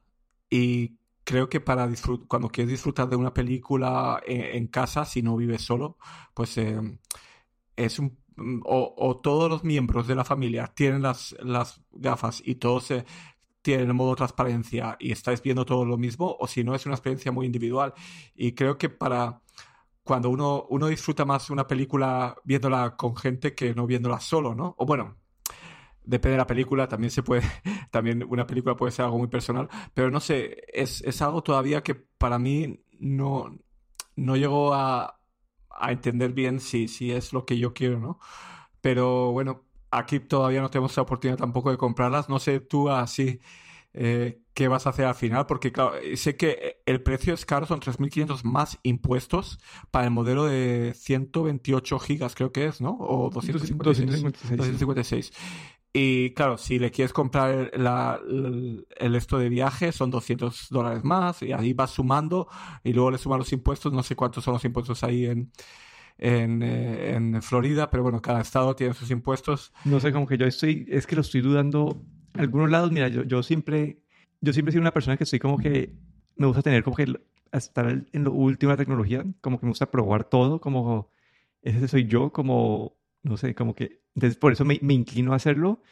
y 0.48 0.98
creo 1.24 1.48
que 1.48 1.60
para 1.60 1.88
cuando 2.28 2.48
quieres 2.48 2.70
disfrutar 2.70 3.08
de 3.08 3.16
una 3.16 3.34
película 3.34 4.22
en, 4.26 4.66
casa, 4.68 5.04
si 5.04 5.22
no 5.22 5.36
vives 5.36 5.62
solo, 5.62 5.98
pues 6.34 6.56
eh, 6.58 6.80
es 7.76 7.98
un 7.98 8.18
Mm, 8.36 8.60
o, 8.64 9.20
todos 9.22 9.50
los 9.50 9.64
miembros 9.64 10.06
de 10.06 10.14
la 10.14 10.24
familia 10.24 10.66
tienen 10.74 11.02
las, 11.02 11.36
las 11.40 11.80
gafas 11.92 12.42
y 12.44 12.56
todos 12.56 12.90
eh, 12.90 13.04
tienen 13.62 13.88
el 13.88 13.94
modo 13.94 14.16
transparencia 14.16 14.96
y 15.00 15.12
estáis 15.12 15.42
viendo 15.42 15.64
todo 15.64 15.84
lo 15.84 15.96
mismo, 15.96 16.36
o 16.38 16.46
si 16.46 16.64
no, 16.64 16.74
es 16.74 16.86
una 16.86 16.96
experiencia 16.96 17.32
muy 17.32 17.46
individual. 17.46 17.94
Y 18.34 18.52
creo 18.52 18.76
que 18.78 18.88
para 18.90 19.40
cuando 20.02 20.30
uno, 20.30 20.66
uno 20.68 20.88
disfruta 20.88 21.24
más 21.24 21.50
una 21.50 21.66
película 21.66 22.36
viéndola 22.44 22.96
con 22.96 23.16
gente 23.16 23.54
que 23.54 23.74
no 23.74 23.86
viéndola 23.86 24.20
solo, 24.20 24.54
¿no? 24.54 24.74
O 24.78 24.86
bueno, 24.86 25.16
depende 26.04 26.32
de 26.32 26.38
la 26.38 26.46
película, 26.46 26.88
también 26.88 27.10
se 27.10 27.22
puede, 27.22 27.42
también 27.90 28.24
una 28.28 28.46
película 28.46 28.76
puede 28.76 28.92
ser 28.92 29.06
algo 29.06 29.18
muy 29.18 29.28
personal, 29.28 29.68
pero 29.94 30.10
no 30.10 30.20
sé, 30.20 30.64
es, 30.72 31.02
es 31.02 31.22
algo 31.22 31.42
todavía 31.42 31.82
que 31.82 31.94
para 31.94 32.38
mí 32.38 32.80
no, 32.98 33.56
no 34.16 34.36
llegó 34.36 34.74
a, 34.74 35.20
a 35.78 35.92
entender 35.92 36.32
bien 36.32 36.60
si, 36.60 36.88
si 36.88 37.12
es 37.12 37.32
lo 37.32 37.44
que 37.44 37.58
yo 37.58 37.74
quiero, 37.74 37.98
¿no? 37.98 38.18
Pero 38.80 39.32
bueno, 39.32 39.64
aquí 39.90 40.20
todavía 40.20 40.60
no 40.60 40.70
tenemos 40.70 40.96
la 40.96 41.02
oportunidad 41.02 41.38
tampoco 41.38 41.70
de 41.70 41.76
comprarlas. 41.76 42.28
No 42.28 42.38
sé 42.38 42.60
tú 42.60 42.90
así 42.90 43.40
eh, 43.92 44.40
qué 44.54 44.68
vas 44.68 44.86
a 44.86 44.90
hacer 44.90 45.04
al 45.06 45.14
final, 45.14 45.46
porque 45.46 45.72
claro, 45.72 45.92
sé 46.16 46.36
que 46.36 46.82
el 46.84 47.00
precio 47.02 47.32
es 47.32 47.46
caro, 47.46 47.64
son 47.64 47.80
3.500 47.80 48.42
más 48.42 48.78
impuestos 48.82 49.60
para 49.90 50.06
el 50.06 50.10
modelo 50.10 50.44
de 50.44 50.94
128 50.96 51.98
gigas, 52.00 52.34
creo 52.34 52.52
que 52.52 52.66
es, 52.66 52.80
¿no? 52.80 52.96
O 52.98 53.30
256. 53.30 53.78
256. 53.78 54.56
256. 54.58 55.32
Y 55.96 56.30
claro, 56.30 56.58
si 56.58 56.80
le 56.80 56.90
quieres 56.90 57.12
comprar 57.12 57.70
el, 57.72 59.14
esto 59.14 59.38
de 59.38 59.48
viaje, 59.48 59.92
son 59.92 60.10
200 60.10 60.66
dólares 60.70 61.04
más, 61.04 61.40
y 61.40 61.52
ahí 61.52 61.72
vas 61.72 61.92
sumando, 61.92 62.48
y 62.82 62.92
luego 62.92 63.12
le 63.12 63.18
suman 63.18 63.38
los 63.38 63.52
impuestos, 63.52 63.92
no 63.92 64.02
sé 64.02 64.16
cuántos 64.16 64.42
son 64.42 64.54
los 64.54 64.64
impuestos 64.64 65.04
ahí 65.04 65.26
en, 65.26 65.52
en, 66.18 66.64
eh, 66.64 67.14
en, 67.14 67.40
Florida, 67.42 67.90
pero 67.90 68.02
bueno, 68.02 68.20
cada 68.20 68.40
estado 68.40 68.74
tiene 68.74 68.92
sus 68.92 69.12
impuestos. 69.12 69.72
No 69.84 70.00
sé, 70.00 70.10
como 70.10 70.26
que 70.26 70.36
yo 70.36 70.46
estoy, 70.46 70.84
es 70.88 71.06
que 71.06 71.14
lo 71.14 71.20
estoy 71.20 71.42
dudando. 71.42 72.02
Algunos 72.32 72.72
lados, 72.72 72.90
mira, 72.90 73.06
yo, 73.06 73.22
yo 73.22 73.44
siempre, 73.44 74.02
yo 74.40 74.52
siempre 74.52 74.70
he 74.70 74.72
sido 74.72 74.82
una 74.82 74.92
persona 74.92 75.16
que 75.16 75.22
estoy 75.22 75.38
como 75.38 75.58
que, 75.58 75.94
me 76.34 76.48
gusta 76.48 76.62
tener 76.62 76.82
como 76.82 76.96
que 76.96 77.06
estar 77.52 77.86
en 77.86 78.24
lo 78.24 78.32
último 78.32 78.70
de 78.70 78.78
la 78.78 78.78
tecnología, 78.78 79.24
como 79.40 79.60
que 79.60 79.66
me 79.66 79.70
gusta 79.70 79.92
probar 79.92 80.24
todo, 80.24 80.60
como 80.60 81.12
ese 81.62 81.86
soy 81.86 82.08
yo, 82.08 82.32
como 82.32 82.96
no 83.24 83.36
sé, 83.36 83.54
como 83.54 83.74
que, 83.74 84.02
entonces 84.14 84.38
por 84.38 84.52
eso 84.52 84.64
me, 84.64 84.78
me 84.82 84.94
inclino 84.94 85.32
a 85.32 85.36
hacerlo, 85.36 85.82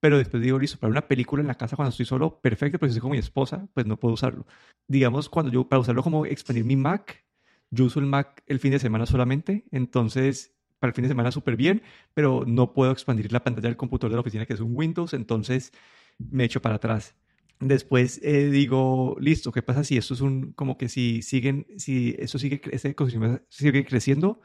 pero 0.00 0.18
después 0.18 0.42
digo, 0.42 0.58
listo, 0.58 0.78
para 0.78 0.90
una 0.90 1.08
película 1.08 1.40
en 1.40 1.48
la 1.48 1.56
casa 1.56 1.76
cuando 1.76 1.90
estoy 1.90 2.06
solo, 2.06 2.40
perfecto, 2.40 2.78
pero 2.78 2.90
si 2.90 2.96
estoy 2.98 3.02
con 3.02 3.12
mi 3.12 3.18
esposa, 3.18 3.68
pues 3.74 3.86
no 3.86 3.98
puedo 3.98 4.14
usarlo. 4.14 4.46
Digamos, 4.88 5.28
cuando 5.28 5.52
yo, 5.52 5.68
para 5.68 5.80
usarlo 5.80 6.02
como 6.02 6.26
expandir 6.26 6.64
mi 6.64 6.76
Mac, 6.76 7.24
yo 7.70 7.84
uso 7.84 8.00
el 8.00 8.06
Mac 8.06 8.42
el 8.46 8.60
fin 8.60 8.72
de 8.72 8.78
semana 8.78 9.06
solamente, 9.06 9.64
entonces 9.70 10.54
para 10.78 10.90
el 10.90 10.94
fin 10.94 11.02
de 11.02 11.08
semana 11.08 11.32
súper 11.32 11.56
bien, 11.56 11.82
pero 12.14 12.44
no 12.46 12.72
puedo 12.72 12.92
expandir 12.92 13.32
la 13.32 13.42
pantalla 13.42 13.68
del 13.68 13.76
computador 13.76 14.12
de 14.12 14.16
la 14.16 14.20
oficina 14.20 14.46
que 14.46 14.54
es 14.54 14.60
un 14.60 14.76
Windows, 14.76 15.12
entonces 15.12 15.72
me 16.18 16.44
echo 16.44 16.62
para 16.62 16.76
atrás. 16.76 17.16
Después 17.60 18.20
eh, 18.22 18.50
digo, 18.50 19.16
listo, 19.18 19.50
¿qué 19.50 19.62
pasa 19.62 19.82
si 19.82 19.96
esto 19.96 20.14
es 20.14 20.20
un, 20.20 20.52
como 20.52 20.78
que 20.78 20.88
si 20.88 21.22
siguen, 21.22 21.66
si 21.76 22.14
eso 22.18 22.38
sigue, 22.38 22.60
ese 22.70 22.90
ecosistema 22.90 23.42
sigue 23.48 23.84
creciendo, 23.84 24.40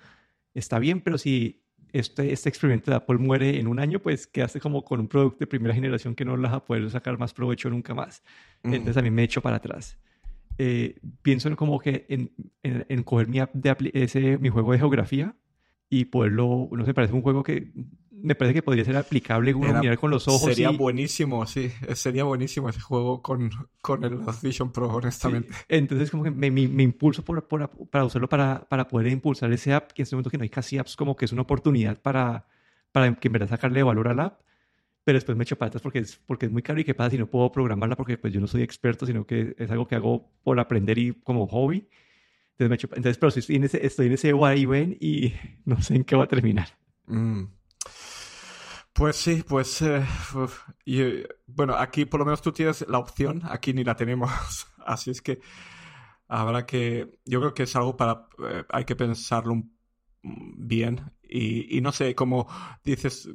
está 0.55 0.79
bien, 0.79 1.01
pero 1.01 1.17
si 1.19 1.62
este, 1.93 2.33
este 2.33 2.49
experimento 2.49 2.91
de 2.91 2.97
Apple 2.97 3.17
muere 3.17 3.59
en 3.59 3.67
un 3.67 3.79
año, 3.79 3.99
pues 3.99 4.25
quedaste 4.27 4.59
como 4.59 4.83
con 4.83 4.99
un 4.99 5.07
producto 5.07 5.37
de 5.39 5.47
primera 5.47 5.75
generación 5.75 6.15
que 6.15 6.25
no 6.25 6.35
las 6.35 6.51
va 6.51 6.57
a 6.57 6.65
poder 6.65 6.89
sacar 6.89 7.17
más 7.19 7.33
provecho 7.33 7.69
nunca 7.69 7.93
más. 7.93 8.23
Entonces 8.63 8.97
a 8.97 9.01
mí 9.01 9.11
me 9.11 9.23
echo 9.23 9.41
para 9.41 9.57
atrás. 9.57 9.97
Eh, 10.57 10.99
pienso 11.21 11.47
en 11.49 11.55
como 11.55 11.79
que 11.79 12.05
en, 12.09 12.31
en, 12.63 13.03
coger 13.03 13.27
mi, 13.27 13.39
app 13.39 13.53
de 13.53 13.91
ese, 13.93 14.37
mi 14.39 14.49
juego 14.49 14.71
de 14.71 14.79
geografía 14.79 15.35
y 15.89 16.05
poderlo, 16.05 16.67
no 16.71 16.83
sé, 16.83 16.93
parece 16.93 17.13
un 17.13 17.21
juego 17.21 17.43
que 17.43 17.71
me 18.23 18.35
parece 18.35 18.53
que 18.53 18.63
podría 18.63 18.85
ser 18.85 18.95
aplicable 18.95 19.53
uno 19.53 19.81
mirar 19.81 19.97
con 19.99 20.09
los 20.09 20.29
ojos. 20.29 20.43
Sería 20.43 20.69
buenísimo, 20.69 21.45
sí. 21.45 21.69
Sería 21.93 22.23
buenísimo 22.23 22.69
ese 22.69 22.79
juego 22.79 23.21
con, 23.21 23.51
con 23.81 24.01
el 24.05 24.19
Vision 24.41 24.71
Pro, 24.71 24.87
honestamente. 24.87 25.53
Entonces, 25.67 26.09
como 26.09 26.23
que 26.23 26.31
me, 26.31 26.49
me, 26.49 26.83
impulso 26.83 27.23
por, 27.23 27.45
por, 27.49 27.69
para 27.89 28.05
usarlo 28.05 28.29
para, 28.29 28.65
para 28.69 28.87
poder 28.87 29.11
impulsar 29.11 29.51
ese 29.51 29.73
app, 29.73 29.91
que 29.91 30.01
en 30.01 30.03
este 30.03 30.15
momento 30.15 30.29
que 30.29 30.37
no 30.37 30.43
hay 30.43 30.49
casi 30.49 30.77
apps, 30.77 30.95
como 30.95 31.17
que 31.17 31.25
es 31.25 31.33
una 31.33 31.41
oportunidad 31.41 32.01
para, 32.01 32.47
para 32.93 33.13
que 33.13 33.27
en 33.27 33.33
verdad 33.33 33.49
sacarle 33.49 33.83
valor 33.83 34.07
al 34.07 34.21
app. 34.21 34.39
Pero 35.03 35.17
después 35.17 35.37
me 35.37 35.43
echo 35.43 35.57
atrás 35.59 35.81
porque 35.81 35.99
es, 35.99 36.15
porque 36.25 36.45
es 36.45 36.51
muy 36.51 36.61
caro 36.61 36.79
y 36.79 36.85
qué 36.85 36.93
pasa 36.93 37.09
si 37.09 37.17
no 37.17 37.27
puedo 37.27 37.51
programarla 37.51 37.97
porque 37.97 38.17
pues 38.17 38.31
yo 38.31 38.39
no 38.39 38.47
soy 38.47 38.61
experto, 38.61 39.05
sino 39.05 39.25
que 39.25 39.53
es 39.57 39.69
algo 39.69 39.85
que 39.85 39.95
hago 39.95 40.31
por 40.43 40.57
aprender 40.61 40.97
y 40.97 41.11
como 41.11 41.45
hobby. 41.45 41.89
Entonces, 42.51 42.69
me 42.69 42.75
echo, 42.75 42.87
entonces 42.95 43.17
pero 43.17 43.27
estoy 43.27 43.57
en 43.57 43.65
ese, 43.65 43.85
estoy 43.85 44.07
en 44.07 44.13
ese 44.13 44.29
y 44.29 45.33
no 45.65 45.81
sé 45.81 45.95
en 45.95 46.05
qué 46.05 46.15
va 46.15 46.23
a 46.23 46.27
terminar. 46.27 46.69
Mm. 47.07 47.43
Pues 48.93 49.15
sí, 49.15 49.43
pues 49.47 49.81
eh, 49.81 50.05
y, 50.85 51.01
bueno, 51.47 51.73
aquí 51.75 52.05
por 52.05 52.19
lo 52.19 52.25
menos 52.25 52.43
tú 52.43 52.51
tienes 52.51 52.85
la 52.87 52.99
opción, 52.99 53.41
aquí 53.45 53.73
ni 53.73 53.83
la 53.83 53.95
tenemos, 53.95 54.31
así 54.85 55.09
es 55.09 55.21
que 55.21 55.39
habrá 56.27 56.67
que, 56.67 57.19
yo 57.25 57.39
creo 57.39 57.53
que 57.55 57.63
es 57.63 57.75
algo 57.75 57.97
para, 57.97 58.27
eh, 58.47 58.63
hay 58.69 58.85
que 58.85 58.95
pensarlo 58.95 59.63
bien 60.21 61.11
y, 61.23 61.81
no 61.81 61.91
sé, 61.91 62.13
como 62.13 62.47
dices 62.83 63.27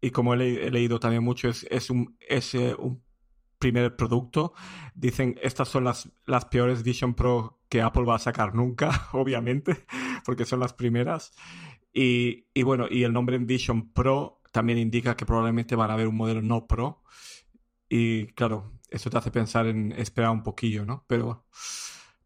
y 0.00 0.10
como 0.10 0.34
he, 0.34 0.70
leído 0.70 0.98
también 0.98 1.22
mucho, 1.22 1.48
es, 1.48 1.66
es, 1.70 1.90
un, 1.90 2.16
es 2.20 2.54
eh, 2.54 2.74
un 2.78 3.02
primer 3.58 3.96
producto, 3.96 4.54
dicen 4.94 5.38
estas 5.42 5.68
son 5.68 5.84
las, 5.84 6.10
las 6.24 6.46
peores 6.46 6.82
Vision 6.82 7.14
Pro 7.14 7.60
que 7.68 7.82
Apple 7.82 8.04
va 8.04 8.16
a 8.16 8.18
sacar 8.18 8.54
nunca, 8.54 9.08
obviamente, 9.12 9.84
porque 10.24 10.46
son 10.46 10.60
las 10.60 10.72
primeras. 10.72 11.32
Y, 11.92 12.46
y 12.54 12.62
bueno, 12.62 12.86
y 12.90 13.04
el 13.04 13.12
nombre 13.12 13.38
Vision 13.38 13.92
Pro 13.92 14.42
también 14.54 14.78
indica 14.78 15.16
que 15.16 15.26
probablemente 15.26 15.74
van 15.74 15.90
a 15.90 15.94
haber 15.94 16.06
un 16.06 16.14
modelo 16.14 16.40
no 16.40 16.68
pro. 16.68 17.02
Y 17.88 18.26
claro, 18.34 18.72
eso 18.88 19.10
te 19.10 19.18
hace 19.18 19.32
pensar 19.32 19.66
en 19.66 19.90
esperar 19.90 20.30
un 20.30 20.44
poquillo, 20.44 20.86
¿no? 20.86 21.04
Pero, 21.08 21.44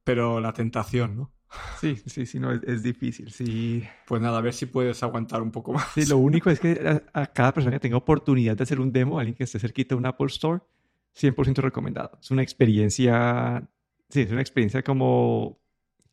pero 0.05 0.39
la 0.39 0.53
tentación, 0.53 1.17
¿no? 1.17 1.33
Sí, 1.81 1.97
sí, 2.05 2.27
sí, 2.27 2.39
no, 2.39 2.53
es, 2.53 2.83
difícil, 2.83 3.33
sí. 3.33 3.83
Pues 4.07 4.21
nada, 4.21 4.37
a 4.37 4.41
ver 4.43 4.53
si 4.53 4.67
puedes 4.67 5.03
aguantar 5.03 5.41
un 5.41 5.51
poco 5.51 5.73
más. 5.73 5.89
Sí, 5.95 6.05
lo 6.05 6.19
único 6.19 6.51
es 6.51 6.61
que 6.61 7.01
a, 7.15 7.27
cada 7.29 7.55
persona 7.55 7.75
que 7.75 7.81
tenga 7.81 7.97
oportunidad 7.97 8.59
de 8.59 8.63
hacer 8.65 8.79
un 8.79 8.93
demo, 8.93 9.19
alguien 9.19 9.35
que 9.35 9.45
esté 9.45 9.59
cerquita 9.59 9.95
de 9.95 9.99
un 10.01 10.05
Apple 10.05 10.27
Store, 10.27 10.61
100% 11.19 11.63
recomendado. 11.63 12.19
Es 12.21 12.31
una 12.31 12.43
experiencia, 12.43 13.67
sí, 14.11 14.21
es 14.21 14.31
una 14.31 14.43
experiencia 14.43 14.83
como 14.83 15.63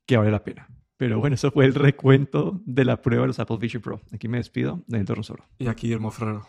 que 0.05 0.15
vale 0.15 0.31
la 0.31 0.45
pena. 0.45 0.69
Pero 0.97 1.19
bueno, 1.19 1.35
eso 1.35 1.51
fue 1.51 1.65
el 1.65 1.73
recuento 1.73 2.61
de 2.65 2.85
la 2.85 3.01
prueba 3.01 3.23
de 3.23 3.27
los 3.27 3.39
Apple 3.39 3.57
Vision 3.59 3.81
Pro. 3.81 4.01
Aquí 4.13 4.27
me 4.27 4.37
despido, 4.37 4.83
Daniel 4.87 5.07
Torronsoro. 5.07 5.45
Y 5.59 5.67
aquí 5.67 5.87
Guillermo 5.87 6.11
Ferrero. 6.11 6.47